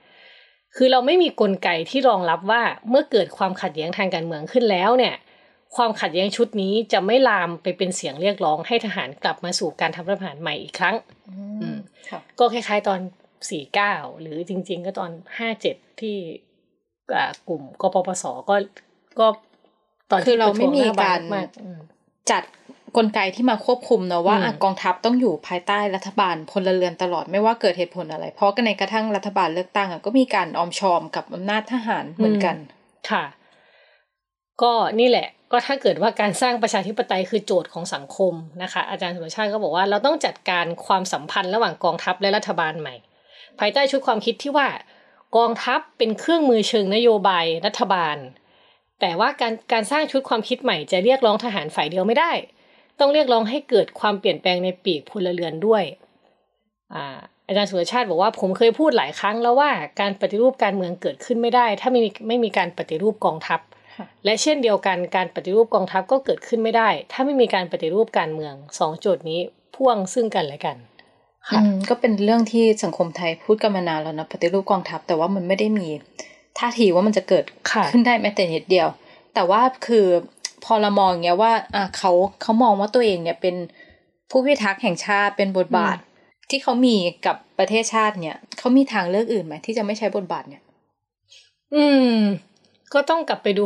[0.75, 5.15] คือเราไม่มีกลไกที่รองรับว่าเมื่อเกิดความขัดแย้งทางการเมืองขึ้นแล้วเนี่ย
[5.75, 10.95] ความขัดแย้งชุดนี้จะไม่ลามไปเป็นเสียงเรียกร้องให้ทหารกลับมาสู่การทำรัฐประหารใหม่อีกครั้ง
[11.61, 11.77] อืม
[12.09, 12.99] ค่ะก็คล้ายๆตอน
[13.79, 15.11] 49หรือจริง ๆ ก็ตอน
[15.55, 16.17] 57ที่
[17.15, 18.55] อ่ากลุ่มกปปสก็
[19.19, 19.27] ก็
[20.11, 21.79] ตอนที่คือเราไม่มีประท้วงหน้บ้นการมากๆอืม
[22.31, 22.43] จัด
[22.97, 32.55] กลไกที่มาควบคุมเนอะว่าอืมอะกองทัพต้องอยู่ภายใต้รัฐบาลพลเรือนตลอดไม่ว่าเกิดเหตุผลอะไร เพราะก็ในกระทั่งรัฐบาลเลือกตั้งอะก็มีการออมชอมกับอำนาจทหารเหมือนกัน
[33.09, 33.23] ค่ะ
[34.61, 42.95] ก็นี่แหละ ก็ถ้าเกิดว่าการสร้างประชาธิปไตยคือโจทย์ของสังคมนะคะ อาจารย์สุรชาติก็บอกว่าเราต้องจัดการความสัมพันธ์ระหว่างกองทัพและรัฐบาลใหม่
[43.59, 44.67] ภายใต้ชุดความคิดที่ว่า
[45.37, 48.17] กองทัพเป็นเครื่องมือเชิงนโยบายรัฐบาล
[49.05, 52.31] แต่ว่าการการสร้างชุดความคิดใหม่จะเรียกร้องทหารฝ่ายเดียวไม่ได้
[52.99, 55.83] ต้องเรียกร้องให้เกิดความเปลี่ยนแปลงในปีกพลเรือนด้วย
[56.93, 63.59] อ่าอาจารย์สุรชาติบอกว่าผมเคยพูดหลายครั้งแล้วว่าการปฏิรูปการเมืองเกิดขึ้นไม่ได้ ถ้าไม่มีไม่มีการปฏิรูปกองทัพ
[63.97, 69.39] ค่ะและเช่นเดียวกันการปฏิรูปกองทัพก็เกิดขึ้นไม่ได้ ถ้าไม่มีการปฏิรูปการเมืองสองโจทย์นี้
[69.75, 70.77] พ่วงซึ่งกันและกัน
[71.49, 75.89] ค่ะอืมก็เป็นเรื่องที่สังคมไทยพูดกันมานานแล้วนะปฏิรูปกองทัพแต่ว่ามันไม่ได้มี
[76.59, 78.87] ท่าทีว่ามันจะเกิดค่ะขึ้นได้แม้แต่นิดเดียว
[79.33, 80.07] แต่ว่าคือ
[80.65, 82.11] พอเรามองอย่างเงี้ยว่าอะเขา
[82.41, 83.55] เขามองว่าตัวเองเนี่ยเป็น
[84.31, 85.97] ผู้พิทักษ์แห่งชาติเป็นบทบาท
[86.49, 90.61] ที่เขามีกับประเทศชาติเนี่ยเขามีทางเลือกอื่นไหมที่จะไม่ใช้บทบาทเนี่ย
[91.75, 91.85] อื
[92.15, 92.17] ม
[92.93, 93.65] ก็ต้องกลับไปดู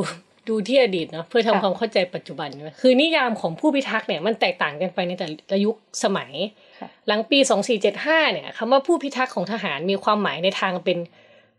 [0.49, 6.31] ดูที่อดีตเนาะเพื่อทำค่ะความเข้าใจปัจจุบันด้วยคือนิยามของผู้พิทักษ์เนี่ยมันแตกต่างกันไปในแต่ละยุคสมัย
[6.79, 7.39] ค่ะหลังปี
[7.85, 10.97] 2475เนี่ยคำว่าผู้พิทักษ์ของทหารมีความหมายในทางเป็น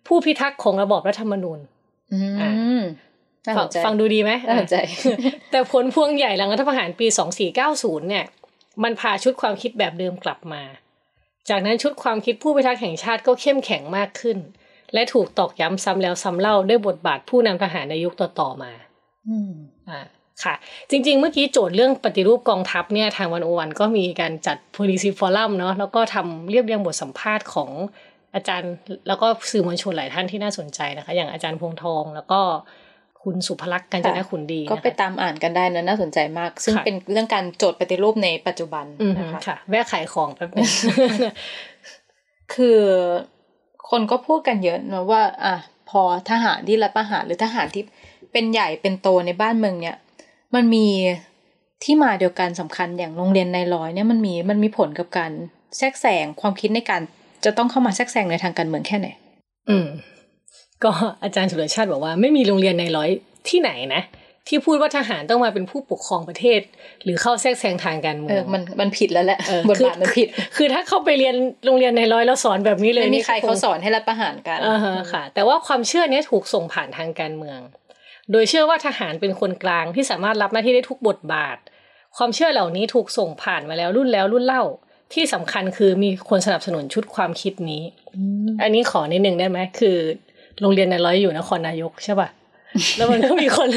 [0.08, 1.58] ผู้พิทักษ์ของระบอบรัฐธรรมนูญ
[2.12, 2.18] อื
[2.78, 2.82] ม
[3.46, 4.76] น่าฟัสงนใจฟังดูดีไหมน่าสนใจ
[5.50, 7.06] แต่ผลพวงใหญ่หลังรัฐประหารปี
[7.58, 8.24] 2490 เนี่ย
[8.82, 10.62] มันพาชุดความคิดแบบเดิมกลับมา
[11.48, 14.38] จากนั้นชุดความคิดผู้พิทักษ์แห่งชาติก็เข้มแข็งมากขึ้น
[14.94, 18.72] และถูกตอกย้ำซ้ำแล้วซ้ำเล่าด้วยบทบาทผู้นำทหารในยุคต่อๆมา
[19.28, 19.52] อืม
[19.90, 20.00] อ่า
[20.44, 20.54] ค่ะ
[20.90, 27.70] จริง ๆ เมื่อกี้โจทย์เรื่องปฏิรูปกองทัพเนี่ยทางวันโอวันก็มีการจัด policy forum เนาะแล้วก็ทำเรียบเรียงบทสัมภาษณ์ของ
[28.34, 28.72] อาจารย์
[29.08, 32.40] แล้วก็สื่อมวลชนหลายท่านที่น่าสนใจนะคะ อย่างอาจารย์พวงทองแล้วก็
[33.22, 40.68] คุณสุภลักษณ์กัญจนขุนดีก็นะคะไปตามอ่านกันได้นะน่าสนใจมาก ซึ่งค่ะเป็นเรื่องการโจทย์ปฏิรูปในปัจจุบันอืมนะคะค่ะ แวะขายของแป๊บนึง
[42.54, 42.80] คือ
[43.90, 45.54] คนก็พูดกันเยอะนะว่า อะ
[45.88, 47.84] พอทหารที่รัฐประหารหรือทหารที่
[48.32, 49.96] เป็นใหญ่เป็นโตในบ้านเมืองเนี่ย
[50.54, 50.86] มันมี
[51.84, 55.32] ที่มาเดียวกันสำคัญอย่างโรงเรียนในร้อยเนี่ยมันมีมันมีผลกับการ
[55.76, 57.02] แทรกแซงความคิดในการ
[57.44, 59.08] จะต้องเข้ามาแทรกแซงในทางการเมืองแค่ไหน
[59.70, 59.88] อืม
[60.84, 63.10] ก็อาจารย์สุรชาติบอกว่าไม่มีโรงเรียนในร้อย
[63.48, 64.02] ที่ไหนนะ
[64.48, 66.60] ที่พูดว่าทหารต้องมาเป็นผู้ปกครองประเทศ
[67.04, 71.34] หรือเข้าแทรกแซงทางการเมืเออองมันมันผิดแล้วแหละเออบทบาทมันผิด คือถ้าเข้าไปเรียน
[71.66, 77.60] โรงเรียนในร้อยแล้วสอนแบบนี้เลยไม่มีนี่ใครก็งเขาสอนให้รัฐประหารกันอ่าฮะค่ะ แต่ว่าความเชื่อเนี้ยถูกส่งผ่านทางการเมือง
[78.32, 81.56] โดยเชื่อว่าทหารเป็นคนกลางที่สามารถรับหน้าที่ได้ทุกบทบาท
[82.16, 84.62] ความเชื่อเหล่านี้ถูกส่งผ่านมาแล้วรุ่นแล้วรุ่นเล่า
[85.12, 87.82] ที่สำคัญคือมีคนสนับสนุนชุดความคิดนี้
[88.62, 89.96] อันนี้ขอนิดนึงได้ไหมคือ
[90.60, 92.28] โรงเรียนในร้อยอยู่นครนายกใช่ป่ะ
[92.96, 93.68] แล้วมันก็มีคน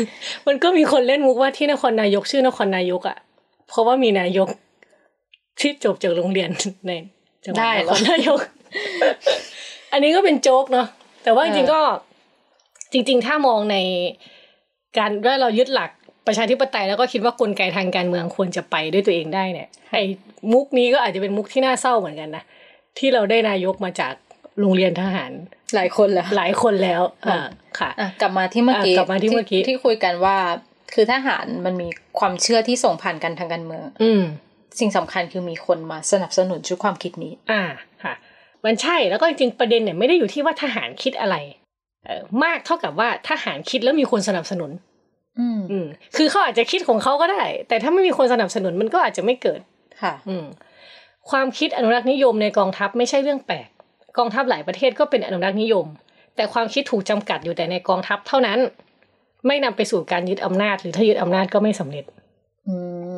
[0.47, 3.17] มันก็มีคนเล่นมุกว่าที่นครนายกชื่อนครนายกอะ
[3.69, 4.47] เพราะว่ามีนายก
[5.59, 6.49] ที่จบจากโรงเรียน
[6.87, 6.91] ใน
[7.43, 8.39] จังหวัดได้นเหรคอรนายก
[9.91, 10.87] อันนี้ก็เป็นโจ๊กเนาะ
[11.23, 11.81] แต่ว่าจริงๆก็
[12.91, 13.77] จริง ๆ ถ้ามองใน
[14.97, 15.91] การว่าเรายึดหลัก
[16.27, 20.03] ประชาธิปไตยแล้วก็คิดว่ากลไกทางการเมืองควรจะไปด้วยตัวเองได้เนี่ยไอ้
[20.51, 22.43] มุกนี้ก็อาจจะเป็นมุกที่น่าเศร้าเหมือนกันนะ
[22.97, 24.13] ที่เราได้นายกมาจาก
[24.59, 25.31] โรงเรียนทหาร
[25.75, 27.47] หลายคนแล้ว หลายคนแล้วอ่า
[27.79, 30.37] ค่ะอะกลับมาที่เมื่อกี้อะกลับมาที่เมื่อกี้ที่คุยกันว่า
[30.93, 31.87] คือทหารมันมี
[32.19, 34.23] ความเชื่อที่ส่งผ่านกันทางการเมือง อืม
[34.79, 37.63] สิ่งสำคัญคือมีคนมาสนับสนุนชุดความคิดนี้ อ่า
[38.03, 38.13] ค่ะ
[38.65, 41.35] มันใช่แล้วก็จริงๆประเด็นเนี่ยไม่ได้อยู่ที่ว่าทหารคิดอะไร
[42.05, 44.71] เออมากเท่ากับว่าทหารคิดแล้วมีคนสนับสนุน
[45.39, 49.59] อืมอืมคือเขาอาจจะคิดของเขาก็ได้ แต่ถ้าไม่มีคนสนับสนุนมันก็อาจจะไม่เกิด
[50.01, 50.45] ค่ะ อืม
[51.29, 53.67] ความคิดอนุรักษ์นิยมในกองทัพไม่ใช่เรื่องแปลก
[54.17, 55.85] กองทัพหลายประเทศก็เป็นอนุรักษ์นิยม
[56.35, 58.59] แต่ความคิดถูกจำกัดอยู่แต่ในกองทัพเท่านั้น
[59.47, 62.05] ไม่นำไปสู่การยึดอำนาจ หรือถ้ายึดอำนาจก็ไม่สำเร็จ
[62.67, 62.75] อื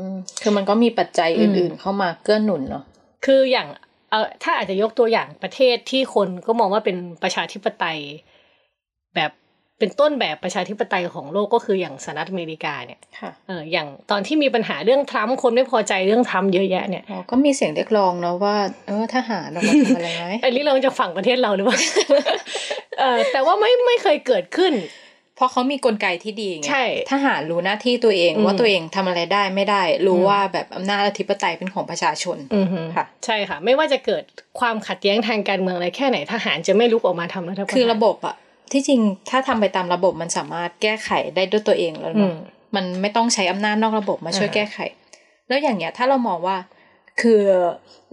[0.10, 0.12] ม
[0.42, 2.84] คือมันก็มีปัจจัยอือมื่นๆ เข้ามาเกื้อหนุนเนาะ
[3.26, 3.68] คืออย่าง
[4.10, 8.00] เออถ้าอาจจะยกตัวอย่างประเทศที่คนก็มองว่าเป็นประชาธิปไตย
[9.16, 9.32] แบบ
[9.80, 18.56] เป็นต้นแบบประชาธิปไตยของโลกก็คืออย่างสหรัฐอเมริกาเนี่ยค่ะเอออย่างตอนที่มีปัญหาเรื่องทรัมป์คนไม่พอใจเรื่องทรัมป์เยอะแยะเนี่ยอ๋อก็มีเสียงเรียกร้องเนาะว่า
[18.88, 21.78] เออทหารออกมาทำอะไรไหมอันนี้เราจะฝั่งประเทศเราหรือเปล่า
[23.00, 24.74] เออแต่ว่าไม่ไม่เคยเกิดขึ้น
[25.36, 34.24] เพราะเขามีกลไกที่ดีไงใช่ทหารรู้หน้าที่ตัวเองอืมว่าตัวเองทำอะไรได้ไม่ได้ รู้อืมว่าแบบอำนาจอธิปไตยเป็นของประชาชนอือฮึค่ะ ใช่ค่ะ ไม่ว่าจะเกิด
[34.60, 38.36] ความขัดแย้งทางการเมืองอะไรแค่ไหนทหารจะไม่ลุกออกมาทำรัฐประหารคือระบบอะ
[38.72, 42.38] ที่จริงถ้าทำไปตามระบบมันสามารถแก้ไขได้ด้วยตัวเองแล้วอืเนาะม
[42.76, 44.78] มันไม่ต้องใช้อำนาจนอกระบบมาช่วยอ่าแก้ไข
[45.48, 46.58] แล้วอย่างเงี้ย ถ้าเรามองว่า
[47.22, 47.42] คือ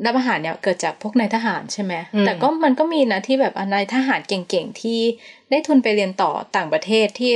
[0.04, 1.94] รัฐประหารเนี่ยเกิดจากพวกนายทหารใช่ไหม
[2.24, 5.00] แต่ก็มันก็มีนะที่แบบนายทหารเก่งๆที่
[5.50, 7.32] ได้ทุนไปเรียนต่อต่างประเทศที่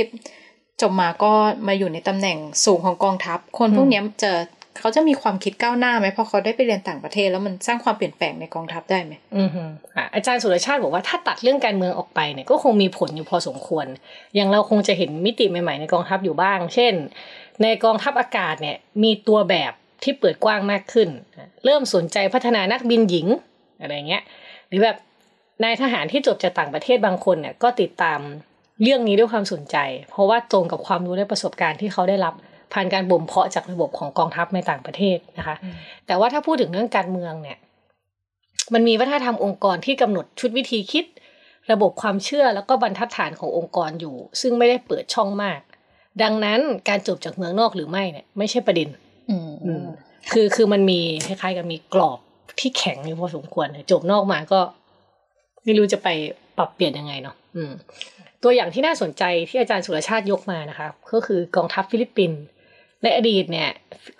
[0.81, 1.33] จบมาก็
[1.67, 4.31] มาอยู่ในตำแหน่งสูงของกองทัพ คนพวกเนี้ยจะ
[4.79, 9.63] เขาจะมีความคิดก้าวหน้าไหมพราะเขาได้ไปเรียนต่างประเทศแล้วมันสร้างความเปลี่ยนแปลงในกองทัพได้ไหมอือฮึ
[9.95, 13.85] อะอาจารย์สุรชาติบอกว่าถ้าตัดเรื่องการเมืองออกไปเนี่ยก็คงมีผลอยู่พอสมควร
[14.35, 16.93] อย่างเราคงจะเห็นมิติใหม่ๆในกองทัพอยู่บ้าง เช่น
[17.61, 19.73] ในกองทัพอากาศเนี่ยมีตัวแบบ
[20.03, 21.09] ที่เปิดกว้างมากขึ้น
[21.65, 23.27] เริ่มสนใจพัฒนานักบินหญิง
[23.81, 24.23] อะไรเงี้ย
[24.69, 24.97] หรือแบบ
[25.63, 28.19] นายทหารที่จบจากต่างประเทศบางคนเนี่ยก็ติดตาม
[28.81, 29.77] เรื่องนี้ด้วยความสนใจ
[30.09, 32.33] เพราะว่าตรงกับความรู้และประสบการณ์ที่เขาได้รับ
[32.73, 35.75] ผ่านการบ่มเพาะจากระบบของกองทัพในต่างประเทศนะคะอืม
[36.07, 37.57] แต่ว่าถ้าพูดถึงเรื่องการเมืองเนี่ย
[38.73, 41.05] มันมีวัฒนธรรมองค์กรที่กำหนดชุดวิธีคิด
[41.71, 45.59] ระบบความเชื่อแล้วก็บรรทัดฐานขององค์กรอยู่ ซึ่งไม่ได้เปิดช่องมาก
[46.23, 46.59] ดังนั้น
[46.89, 48.89] การจบจากเมืองนอกหรือไม่เนี่ยไม่ใช่ประเด็น
[49.29, 49.85] อืมอืม
[50.31, 52.19] คือคือมันมีคล้ายๆกับมีกรอบ
[52.59, 54.59] ที่แข็งอยู่พอสมควรจบนอกมาก็
[55.63, 56.07] ไม่รู้จะไป
[56.57, 57.73] ปรับเปลี่ยนยังไงเนาะอืม
[58.43, 62.39] ตัวอย่างที่น่าสนใจที่อาจารย์สุรชาติยกมานะคะ ก็คือกองทัพฟิลิปปินส์
[63.05, 63.69] ในอดีตเนี่ย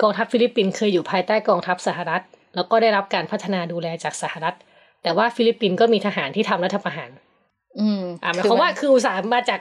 [0.01, 2.23] กองทัพฟิลิปปินส์เคยอยู่ภายใต้กองทัพสหรัฐ
[2.55, 4.55] แล้วก็ได้รับการพัฒนาดูแลจากสหรัฐ
[5.03, 7.09] แต่ว่าฟิลิปปินส์ก็มีทหารที่ทำรัฐประหาร
[7.79, 9.59] อืมอ่าหมายความว่าคืออุตสาหมาจาก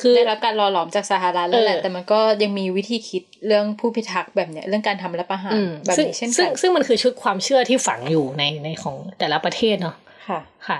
[0.00, 9.96] คือได้รับการหล่อหลอมจากสหรัฐแล้วแหละเออแต่มันก็ยังมีวิธีคิดเรื่องผู้พิทักษ์แบบเนี้ยเรื่องการทำรัฐประหารอืมแบบซึ่งนี้เช่นซึ่กังนซึ่งมันคือชุดความเชื่อที่ฝังอยู่ในในของแต่ละประเทศเนาะ
[10.28, 10.78] ค่ะค่ะ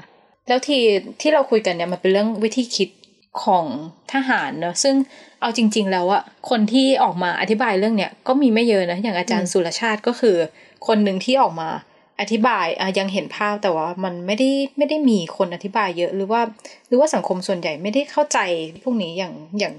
[0.49, 0.83] แล้วที่
[1.21, 2.89] ที่เราคุยกันเนี่ยมันเป็นเรื่องวิธีคิด
[3.43, 3.67] ของ
[4.13, 4.95] ทหารเนอะซึ่ง
[5.41, 10.37] เอาจริง ๆ แล้วอะคนที่ออกมาอธิบายเรื่องเนี้ยก็มีไม่เยอะนะอย่างอาจารย์อืมสุรชาติก็คือ
[10.87, 11.69] คนหนึ่งที่ออกมา
[12.21, 16.41] อธิบายอะยังเห็นภาพแต่ว่ามันไม่ได้ไม่ได้มีคนอธิบายเยอะหรือว่า
[16.89, 18.39] หรือว่าสังคมส่วนใหญ่ไม่ได้เข้าใจ
[18.83, 19.75] พวกนี้อย่างอย่าง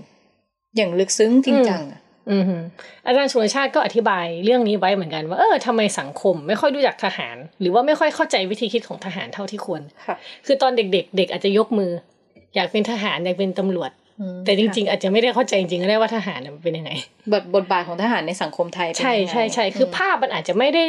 [0.76, 2.02] อย่างลึกซึ้งจริงจังอะ
[2.32, 2.58] อือฮึ
[3.06, 11.92] อาจารย์สุรชาติก็อธิบายเรื่องนี้ไว้เหมือนกันว่าเออทำไมสังคมไม่ค่อยรู้จักทหาร หรือว่าไม่ค่อยเข้าใจวิธีคิดของทหารเท่าที่ควรค่ะคือตอนเด็กๆเด็กอาจจะยกมือ
[12.56, 16.92] อยากเป็นทหารอยากเป็นตำรวจอืมแต่จริง ๆ อาจจะไม่ได้เข้าใจจริงๆก็ได้ว่าทหารน่ะมันเป็นยังไง
[17.34, 20.84] บทบทบาทของทหารในสังคมไทยเป็นใช่ยังไงใช่ใช่คืออมภาพมันอาจจะไม่ได้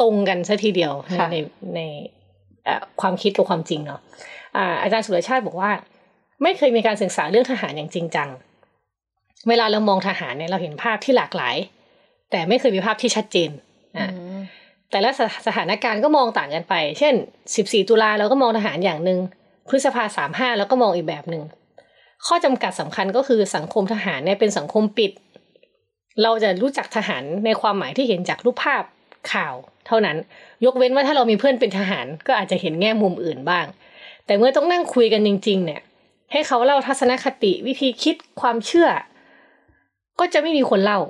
[0.00, 1.36] ตรงกันซะทีเดียวในค่ะใน
[1.76, 1.80] ใน
[2.64, 4.00] เอ่อความคิดกับความจริงเนาะ
[4.56, 5.70] อ่าอาจารย์สุรชาติบอกว่า
[6.42, 8.28] ไม่เคยมีการศึกษาเรื่องทหารอย่างจริงจัง
[9.48, 11.56] เวลาเรามองทหารเนี่ยเราเห็นภาพที่หลากหลาย
[12.30, 13.50] แต่ไม่เคยมีภาพที่ชัดเจน
[13.96, 14.40] อ่าอืม
[14.90, 17.14] แต่ละสถสถานการณ์ก็มองต่างกันไป เช่น
[17.52, 19.18] 14 ตุลาเราก็มองทหารอย่างหนึ่ง
[19.68, 21.42] พฤษภาสามห้าแล้วก็มองอีกแบบหนึ่ง
[22.26, 25.12] ข้อจำกัดสำคัญก็คือสังคมทหารเนี่ยเป็นสังคมปิด
[26.22, 28.82] เราจะรู้จักทหารในความหมายที่เห็นจากรูปภาพ
[29.32, 29.54] ข่าว
[29.86, 30.16] เท่านั้น
[30.64, 33.66] ยกเว้นว่าถ้าเรามีเพื่อนเป็นทหาร ก็อาจจะเห็นแง่มุมอื่นบ้าง
[34.26, 35.80] แต่เมื่อต้องนั่งคุยกันจริง ๆ เนี่ย
[36.32, 38.88] ให้เขาเล่าทัศนคติวิธีคิดความเชื่อ
[40.20, 41.00] ก็จะไม่มีคนเล่า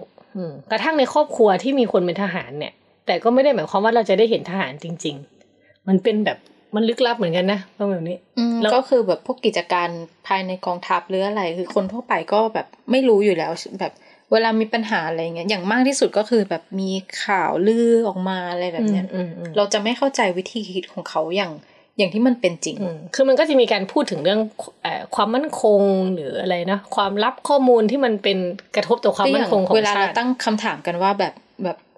[0.70, 2.72] กระทั่งในครอบครัวที่มีคนเป็นทหารเนี่ย
[3.06, 5.16] แต่ก็ไม่ได้หมายความว่าเราจะได้เห็นทหารจริง
[5.50, 6.38] ๆ มันเป็นแบบ
[6.74, 9.88] มันลึกลับเหมือนกันนะประมาณแบบนี้อืมแล้วก็คือแบบพวกกิจการ
[10.26, 13.92] ภายในกองทัพหรืออะไร คือคนทั่วไปก็แบบไม่รู้อยู่แล้วแบบ
[14.32, 16.90] เวลามีปัญหาอะไรเงี้ยอย่างมากที่สุดก็คือแบบมี
[17.24, 21.52] ข่าวลือออกมาอะไรแบบเนี้ยอืมอืมเราจะไม่เข้าใจวิธีคิดของเขาอย่าง
[21.98, 24.40] อย่างที่มันเป็นจริงอืมคือมันก็จะมีการพูดถึงเรื่อง
[24.82, 25.80] เอ่อความมั่นคง
[26.14, 28.38] หรืออะไรนะความลับข้อมูลที่มันเป็น
[28.76, 31.43] กระทบต่อความมั่นคงของเวลาชาเราติตั้งคำถามกันว่าแบบแบบ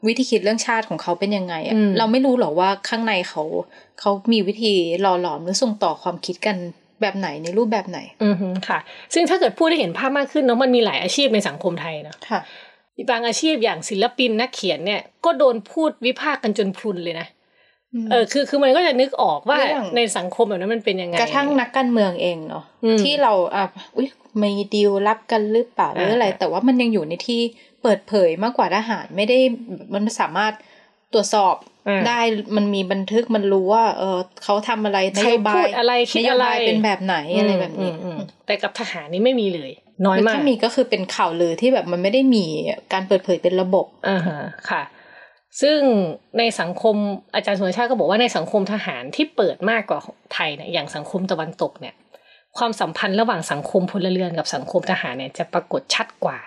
[0.07, 3.43] วิธีคิดเรื่องชาติของเขาเป็นยังไงอะอืมเราไม่รู้หรอกว่าข้างในเขา
[4.01, 6.57] เขามีวิธีหล่อหลอมหรือส่งต่อความคิดกัน
[7.01, 8.79] แบบไหนในรูปแบบไหน อือฮึค่ะ
[9.15, 12.41] ซึ่งถ้าเกิดพูดได้เห็นภาพมากขึ้นเนาะมันมีหลายอาชีพในสังคมไทยนะค่ะ
[13.11, 17.27] บางอาชีพอย่างศิลปินนักเขียนเนี่ย ก็โดนพูดวิพากษ์กันจนพรุนเลยนะ
[18.11, 23.65] เออคือคือมันก็จะนึกออกว่าเรื่องในสังคมแบบนั้นมันเป็นยังไงกระทั่งนักการเมืองเองเนาะอืมที่เราอะ
[23.97, 24.09] อุ้ย
[24.43, 27.41] มีดีลรับกันหรือเปล่าหรืออะไรอ่าแต่ว่ามันยังอยู่ในที่
[27.83, 29.39] เปิดเผยมากกว่าทหารไม่ได้
[29.95, 30.53] มันสามารถ
[31.13, 31.55] ตรวจสอบ
[31.89, 32.21] อ่าได้
[32.57, 39.71] มันมีบันทึกมันรู้ว่า เออเขาทำอะไรนใครโยบาพูยดอะไรคิดนโยอะไรบายเป็นแบบไหนอะไรแบบนี้อืมอืมอืมแต่กับทหารนี่ไม่มีเลย
[40.05, 42.45] น้อยหรือมากถ้ามีก็คือเป็นข่าวลือที่แบบมันไม่ได้มี
[42.93, 44.39] การเปิดเผยเป็นระบบอ่าฮะ
[44.71, 44.83] ค่ะ
[45.63, 45.79] ซึ่ง
[46.39, 46.97] ในสังคม
[47.35, 50.01] อาจารย์สุนชาติก็บอกว่าในสังคมทหารที่เปิดมากกว่า
[50.33, 51.95] ไทยเนี่ยอย่างสังคมตะวันตกเนี่ย
[52.59, 56.39] ความสัมพันธ์ระหว่างสังคมพลเรือนกับสังคมทหารเนี่ยจะปรากฏชัดกว่า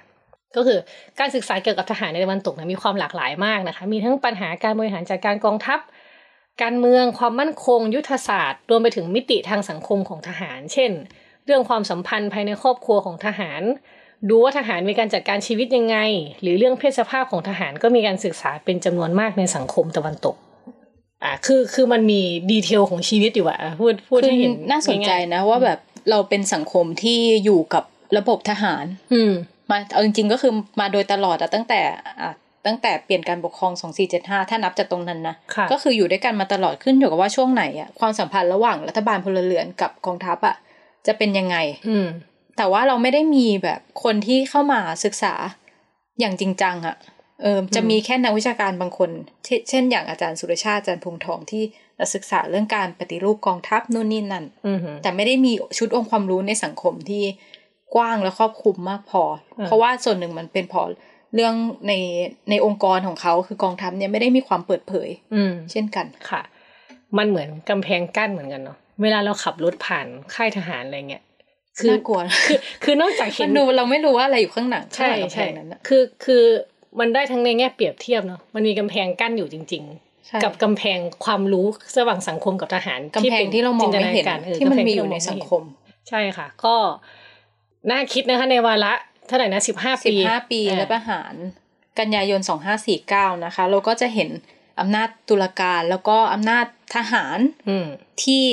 [0.56, 0.80] ก็คือ
[1.20, 5.80] การศึกษาเกี่ยวกับทหารในตะวันตกเนะมีความหลากหลายมากนะคะมีทั้งปัญหาการบริหารจัดการกองทัพ
[6.62, 10.92] การเมืองความมั่นคง ยุทธศาสตร์ รวมไปถึงมิติทางสังคมของทหาร เช่น
[11.46, 13.62] เรื่องความสัมพันธ์ภายในครอบครัวของทหาร
[14.30, 15.98] ดูว่าทหารมีการจัดการชีวิตยังไง
[16.42, 20.36] หรือเรื่องเพศสภาพของทหารก็มีการศึกษาเป็นจำนวนมากในสังคมตะวันตก
[21.24, 27.84] อ่าคือคือมันมีดีเทลของชีวิตอยู่อะพูดพูดคือให้เห็นน่าสนใจง่ยนะว่าแบบเราเป็นสังคมที่อยู่กับ
[28.18, 29.32] ระบบทหารๆอืม
[29.72, 31.82] มาเอาจริงๆก็คือมาโดยตลอดอะตั้งแต่
[32.22, 32.32] อะ
[32.66, 33.72] ตั้งแต่เปลี่ยนการปกครอง
[34.12, 40.56] 2475 ถ้านับจากตรงนั้นนะค่ะก็คืออยู่ด้วยกันมาตลอดขึ้นอยู่กับว่าช่วงไหนอะความสัมพันธ์ระหว่างรัฐบาลพลเรือนกับกองทัพอะ
[41.08, 41.58] จะเป็นยังไง
[41.90, 42.08] อืม
[42.60, 45.34] แต่ว่าเราไม่ได้มีแบบคนที่เข้ามาศึกษา
[46.20, 46.96] อย่างจริงจังอะ
[47.42, 49.10] เออจะมีแค่นักวิชาการบางคน
[49.46, 51.64] เช่นเช่นอย่างอาจารย์สุรชาติอาจารย์พงษ์ทองที่
[52.16, 57.24] ศึกษาเรื่องการปฏิรูปกองทัพนู่นนี่นั่นอืมแต่ไม่ได้มีชุดองค์ความรู้ในสังคมที่
[57.96, 59.24] กว้างและครอบคลุมมากพอ
[59.58, 60.84] อืมเพราะว่าส่วนหนึ่งมันเป็นเพอ
[61.36, 61.54] เรื่อง
[61.88, 61.94] ใน
[62.50, 66.42] ในองค์กรของเขาคือกองทัพเนี่ยไม่ได้มีความเปิดเผย อืมเช่นกันค่ะ
[67.18, 71.24] มันเหมือนกำแพงกั้นเหมือนกันเนาะเวลาเราขับรถผ่านค่ายทหารอะไรเงี้ย
[71.80, 76.44] คือน่ากลัวนะคือคือนอกจากเห็มันนดูเราไม่รู้ว่าอะไรอยู่ข้างหลังใช่ข้างหลังกำแพใช่งนั้นนะคือคือ
[77.00, 79.84] มันได้ทั้งในแง่เปรียบเทียบเนาะมันมีกำแพงกั้นอยู่จริง
[80.28, 81.66] ใช่ๆกับกำแพงความรู้
[82.00, 85.64] ระหว่างสังคมกับทหารกำแพงที่เรามองไม่เห็นจิตากที่มันกำแพมีอยู่เราในงสังไเห็คม
[86.10, 86.76] ใช่ค่ะ ก็
[87.90, 88.94] น่าคิดนะคะในวาระ
[89.28, 91.34] เท่าไหร่นะสิบห้าสิปีบห้าปีอ่าและประหาร
[92.00, 94.30] กันยายนสองห้าสี่เก้านะคะ เราก็จะเห็น
[94.80, 96.66] อำนาจตุลาการแล้วก็อำนาจ
[96.96, 97.88] ทหารอืม
[98.24, 98.46] ที่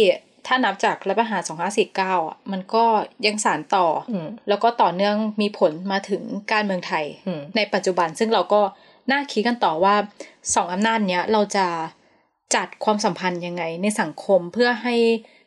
[0.46, 1.42] ถ้านับจากรัฐประหาร
[1.84, 2.84] 2549อะมันก็
[3.26, 6.22] ยังสานต่อออืมแล้วก็ต่อเนื่องมีผลมาถึง
[6.52, 8.60] การเมืองไทยอืมในปัจจุบันซึ่งเราก็
[9.10, 9.94] น่าคิดกันต่อว่า
[10.54, 11.66] สองอำนาจเนี้ยเราจะ
[12.54, 14.94] จัดความสัมพันธ์ยังไงในสังคมเพื่อให้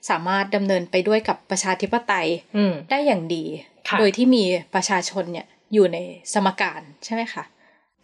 [0.10, 2.28] สามารถดำเนินไปด้วยกับประชาธิปไตย
[2.58, 3.44] อืมได้อย่างดี
[3.90, 4.44] ค่ะโดยที่มี
[4.74, 5.98] ประชาชนเนี่ยอยู่ใน
[6.34, 7.44] สมการใช่ไหมคะ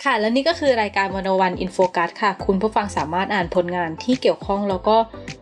[0.04, 4.98] ค่ะ และนี่ก็คือรายการ One O One In Focus ค่ะ คุณผู้ฟังสามารถอ่านผลงานที่เกี่ยวข้องแล้วก็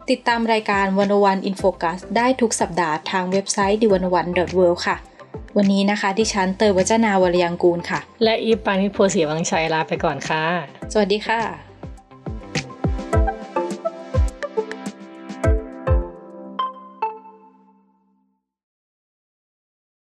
[0.10, 4.98] ติดตามรายการ One O One In Focus ได้ทุกสัปดาห์ทางเว็บไซต์ The One O One World ค่ะ
[5.58, 10.44] วันนี้นะคะ ดิฉันเตยวัจนาวรยังกูลค่ะ และอีปปานิชโพสีวังชัยลาไปก่อนค่ะ
[10.94, 11.73] สวัสดีค่ะ